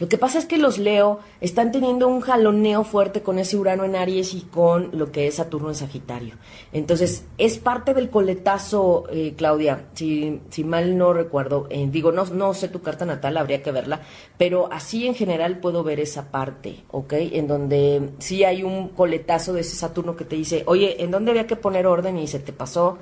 [0.00, 3.84] lo que pasa es que los Leo están teniendo un jaloneo fuerte con ese Urano
[3.84, 6.36] en Aries y con lo que es Saturno en Sagitario.
[6.72, 11.66] Entonces, es parte del coletazo, eh, Claudia, si, si mal no recuerdo.
[11.68, 14.00] Eh, digo, no, no sé tu carta natal, habría que verla,
[14.38, 17.12] pero así en general puedo ver esa parte, ¿ok?
[17.12, 21.32] En donde sí hay un coletazo de ese Saturno que te dice, oye, ¿en dónde
[21.32, 22.16] había que poner orden?
[22.16, 22.96] Y se te pasó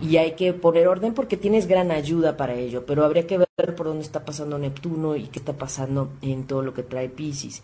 [0.00, 3.74] y hay que poner orden porque tienes gran ayuda para ello, pero habría que ver
[3.74, 7.62] por dónde está pasando Neptuno y qué está pasando en todo lo que trae Pisces.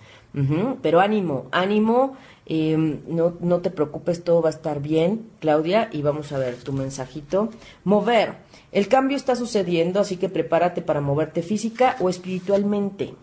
[0.83, 6.03] Pero ánimo, ánimo, em, no, no te preocupes, todo va a estar bien, Claudia, y
[6.03, 7.51] vamos a ver tu mensajito.
[7.85, 8.39] Mover,
[8.73, 13.15] el cambio está sucediendo, así que prepárate para moverte física o espiritualmente.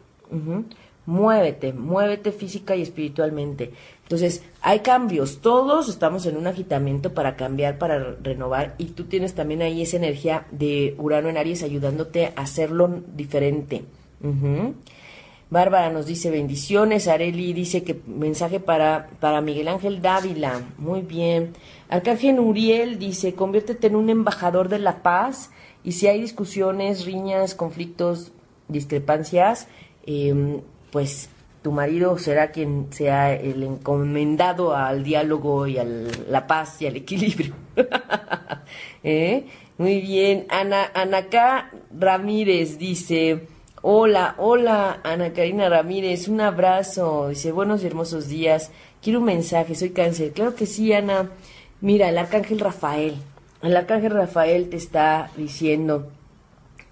[1.05, 3.73] Muévete, muévete física y espiritualmente.
[4.11, 9.35] Entonces, hay cambios, todos estamos en un agitamiento para cambiar, para renovar, y tú tienes
[9.35, 13.85] también ahí esa energía de Urano en Aries ayudándote a hacerlo diferente.
[15.49, 21.53] Bárbara nos dice bendiciones, Areli dice que mensaje para, para Miguel Ángel Dávila, muy bien.
[21.87, 25.51] Arcángel Uriel dice, conviértete en un embajador de la paz
[25.85, 28.33] y si hay discusiones, riñas, conflictos,
[28.67, 29.69] discrepancias,
[30.05, 30.59] eh,
[30.91, 31.29] pues
[31.61, 36.95] tu marido será quien sea el encomendado al diálogo y a la paz y al
[36.95, 37.53] equilibrio.
[39.03, 39.45] ¿Eh?
[39.77, 43.47] Muy bien, Ana, Anaká Ramírez dice,
[43.81, 49.73] hola, hola, Ana Karina Ramírez, un abrazo, dice, buenos y hermosos días, quiero un mensaje,
[49.73, 51.31] soy cáncer, claro que sí, Ana,
[51.79, 53.15] mira, el arcángel Rafael,
[53.63, 56.11] el arcángel Rafael te está diciendo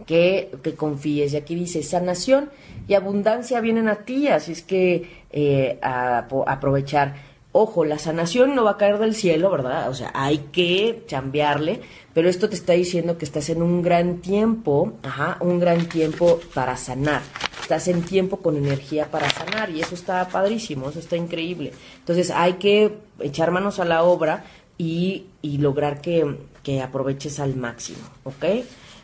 [0.05, 2.49] que, confíes, y aquí dice, sanación,
[2.87, 7.29] y abundancia vienen a ti, así es que eh, a, aprovechar.
[7.51, 9.89] Ojo, la sanación no va a caer del cielo, ¿verdad?
[9.89, 11.81] O sea, hay que chambearle,
[12.13, 16.39] pero esto te está diciendo que estás en un gran tiempo, ajá, un gran tiempo
[16.53, 17.21] para sanar.
[17.61, 21.71] Estás en tiempo con energía para sanar y eso está padrísimo, eso está increíble.
[21.99, 24.45] Entonces hay que echar manos a la obra
[24.77, 28.45] y, y lograr que, que aproveches al máximo, ¿ok?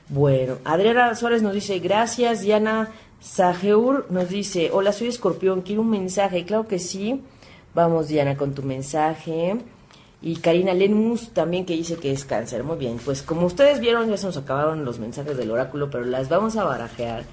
[0.08, 2.90] Bueno, Adriana Suárez nos dice gracias, Diana
[3.20, 6.46] Sajeur nos dice, hola, soy escorpión, quiero un mensaje.
[6.46, 7.22] Claro que sí.
[7.74, 9.58] Vamos, Diana, con tu mensaje.
[10.22, 12.64] Y Karina Lenmus también que dice que es cáncer.
[12.64, 16.06] Muy bien, pues como ustedes vieron, ya se nos acabaron los mensajes del oráculo, pero
[16.06, 17.26] las vamos a barajear,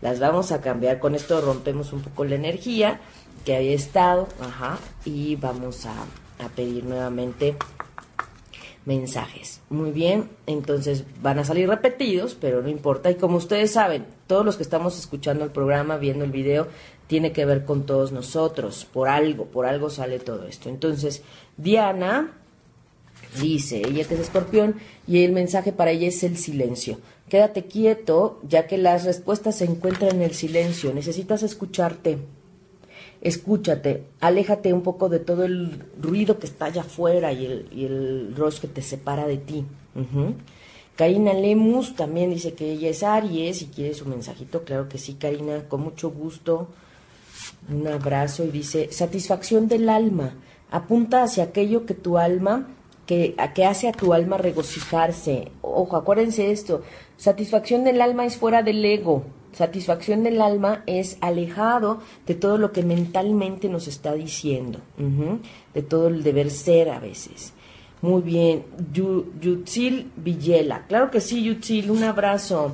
[0.00, 1.00] las vamos a cambiar.
[1.00, 3.00] Con esto rompemos un poco la energía
[3.44, 5.94] que había estado, ajá, y vamos a,
[6.44, 7.56] a pedir nuevamente
[8.86, 9.60] mensajes.
[9.68, 13.10] Muy bien, entonces van a salir repetidos, pero no importa.
[13.10, 16.68] Y como ustedes saben, todos los que estamos escuchando el programa, viendo el video,
[17.06, 18.86] tiene que ver con todos nosotros.
[18.90, 20.68] Por algo, por algo sale todo esto.
[20.68, 21.22] Entonces,
[21.56, 22.32] Diana
[23.40, 24.76] dice, ella que es escorpión,
[25.06, 26.98] y el mensaje para ella es el silencio.
[27.28, 30.92] Quédate quieto, ya que las respuestas se encuentran en el silencio.
[30.92, 32.18] Necesitas escucharte
[33.20, 37.84] escúchate, aléjate un poco de todo el ruido que está allá afuera y el, y
[37.84, 39.64] el que te separa de ti.
[40.96, 44.64] Karina Lemus también dice que ella es Aries y quiere su mensajito.
[44.64, 46.68] Claro que sí, Karina, con mucho gusto.
[47.70, 50.34] Un abrazo y dice, satisfacción del alma.
[50.70, 52.68] Apunta hacia aquello que tu alma,
[53.06, 55.50] que, que hace a tu alma regocijarse.
[55.62, 56.82] Ojo, acuérdense esto.
[57.16, 59.24] Satisfacción del alma es fuera del ego.
[59.52, 64.80] Satisfacción del alma es alejado de todo lo que mentalmente nos está diciendo,
[65.74, 67.52] de todo el deber ser a veces.
[68.02, 68.64] Muy bien,
[69.40, 70.86] Yutzil Villela.
[70.86, 72.72] Claro que sí, Yutzil, un abrazo.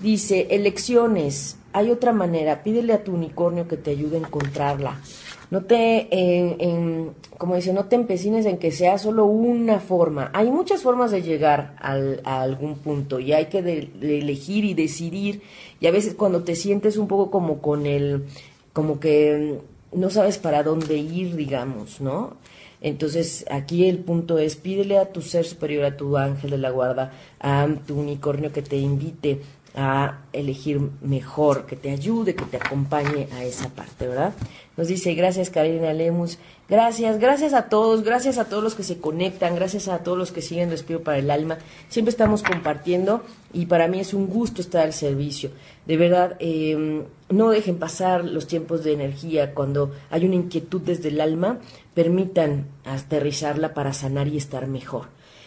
[0.00, 1.56] Dice, elecciones.
[1.72, 4.98] hay otra manera, pídele a tu unicornio que te ayude a encontrarla.
[5.54, 10.32] No te, en, como dice, no te empecines en que sea solo una forma.
[10.34, 15.42] Hay muchas formas de llegar al, a algún punto y hay que elegir y decidir.
[15.78, 18.24] Y a veces cuando te sientes un poco como con el,
[18.72, 19.60] como que
[19.92, 22.36] no sabes para dónde ir, digamos, ¿no?
[22.80, 26.70] Entonces, aquí el punto es, pídele a tu ser superior, a tu ángel de la
[26.70, 29.40] guarda, a tu unicornio que te invite
[29.74, 34.32] a elegir mejor, que te ayude, que te acompañe a esa parte, ¿verdad?
[34.76, 38.98] Nos dice, gracias Karina Lemus, gracias, gracias a todos, gracias a todos los que se
[38.98, 41.58] conectan, gracias a todos los que siguen Respiro para el Alma.
[41.88, 43.22] Siempre estamos compartiendo
[43.52, 45.50] y para mí es un gusto estar al servicio.
[45.86, 51.08] De verdad, em, no dejen pasar los tiempos de energía cuando hay una inquietud desde
[51.08, 51.58] el alma,
[51.94, 55.06] permitan aterrizarla para sanar y estar mejor.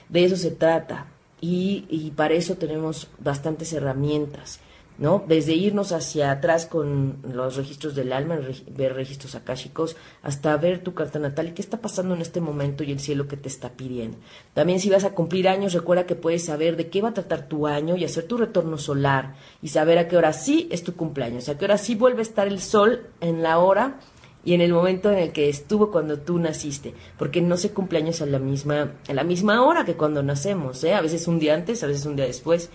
[0.10, 1.08] De eso se trata,
[1.40, 4.60] y, para eso tenemos bastantes herramientas,
[4.98, 5.24] ¿no?
[5.28, 8.40] Desde irnos hacia atrás con los registros del alma,
[8.72, 12.84] ver registros akáshicos, hasta ver tu carta natal y qué está pasando en este momento
[12.84, 14.18] y el cielo que te está pidiendo.
[14.56, 17.48] También si vas a cumplir años, recuerda que puedes saber de qué va a tratar
[17.48, 20.96] tu año y hacer tu retorno solar y saber a qué hora sí es tu
[20.96, 24.00] cumpleaños, a qué hora sí vuelve a estar el sol en la hora
[24.48, 27.98] y en el momento en el que estuvo cuando tú naciste, porque no se cumple
[27.98, 30.94] años a la misma, a la misma hora que cuando nacemos, ¿eh?
[30.94, 32.70] a veces un día antes, a veces un día después.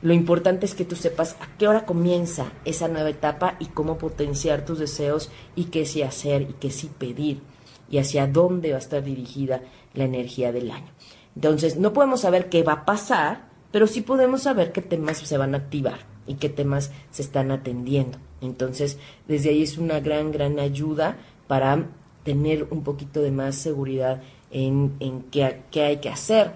[0.00, 3.98] Lo importante es que tú sepas a qué hora comienza esa nueva etapa y cómo
[3.98, 7.42] potenciar tus deseos y qué sí hacer y qué sí pedir
[7.90, 9.60] y hacia dónde va a estar dirigida
[9.92, 10.88] la energía del año.
[11.34, 15.36] Entonces, no podemos saber qué va a pasar, pero sí podemos saber qué temas se
[15.36, 18.16] van a activar y qué temas se están atendiendo.
[18.40, 21.16] Entonces, desde ahí es una gran, gran ayuda
[21.46, 21.86] para
[22.24, 26.52] tener un poquito de más seguridad en, en qué, hay que hacer.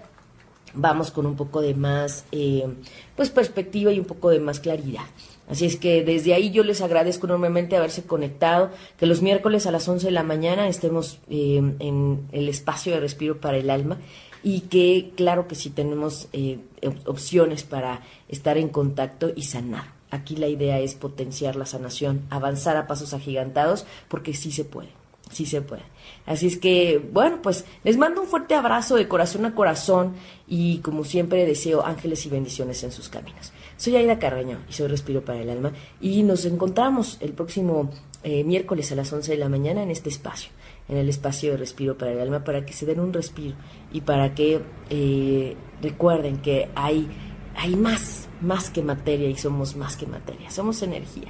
[0.74, 2.66] Vamos con un poco de más eh,
[3.14, 5.04] pues perspectiva y un poco de más claridad.
[5.48, 9.70] Así es que desde ahí yo les agradezco enormemente haberse conectado, que los miércoles a
[9.70, 13.98] las 11 de la mañana estemos eh, en el espacio de respiro para el alma
[14.42, 16.58] y que claro que sí tenemos eh,
[17.06, 20.01] opciones para estar en contacto y sanar.
[20.12, 24.90] Aquí la idea es potenciar la sanación, avanzar a pasos agigantados, porque sí se puede,
[25.30, 25.84] sí se puede.
[26.26, 30.12] Así es que, bueno, pues les mando un fuerte abrazo de corazón a corazón
[30.46, 33.54] y como siempre deseo ángeles y bendiciones en sus caminos.
[33.78, 37.90] Soy Aida Carreño y soy Respiro para el Alma y nos encontramos el próximo
[38.22, 40.52] eh, miércoles a las 11 de la mañana en este espacio,
[40.88, 43.56] en el espacio de Respiro para el Alma, para que se den un respiro
[43.92, 44.60] y para que
[44.90, 47.08] eh, recuerden que hay,
[47.56, 51.28] hay más más que materia y somos más que materia, somos energía.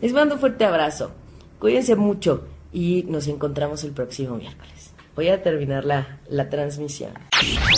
[0.00, 1.12] Les mando un fuerte abrazo,
[1.58, 4.92] cuídense mucho y nos encontramos el próximo miércoles.
[5.14, 7.12] Voy a terminar la, la transmisión.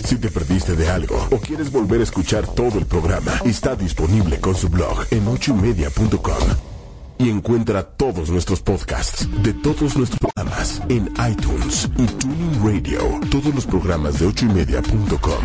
[0.02, 4.40] Si te perdiste de algo o quieres volver a escuchar todo el programa, está disponible
[4.40, 6.76] con su blog en ochoymedia.com
[7.18, 13.00] y encuentra todos nuestros podcasts de todos nuestros programas en iTunes y Tuning Radio.
[13.30, 15.44] Todos los programas de ochoymedia.com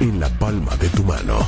[0.00, 1.38] en la palma de tu mano.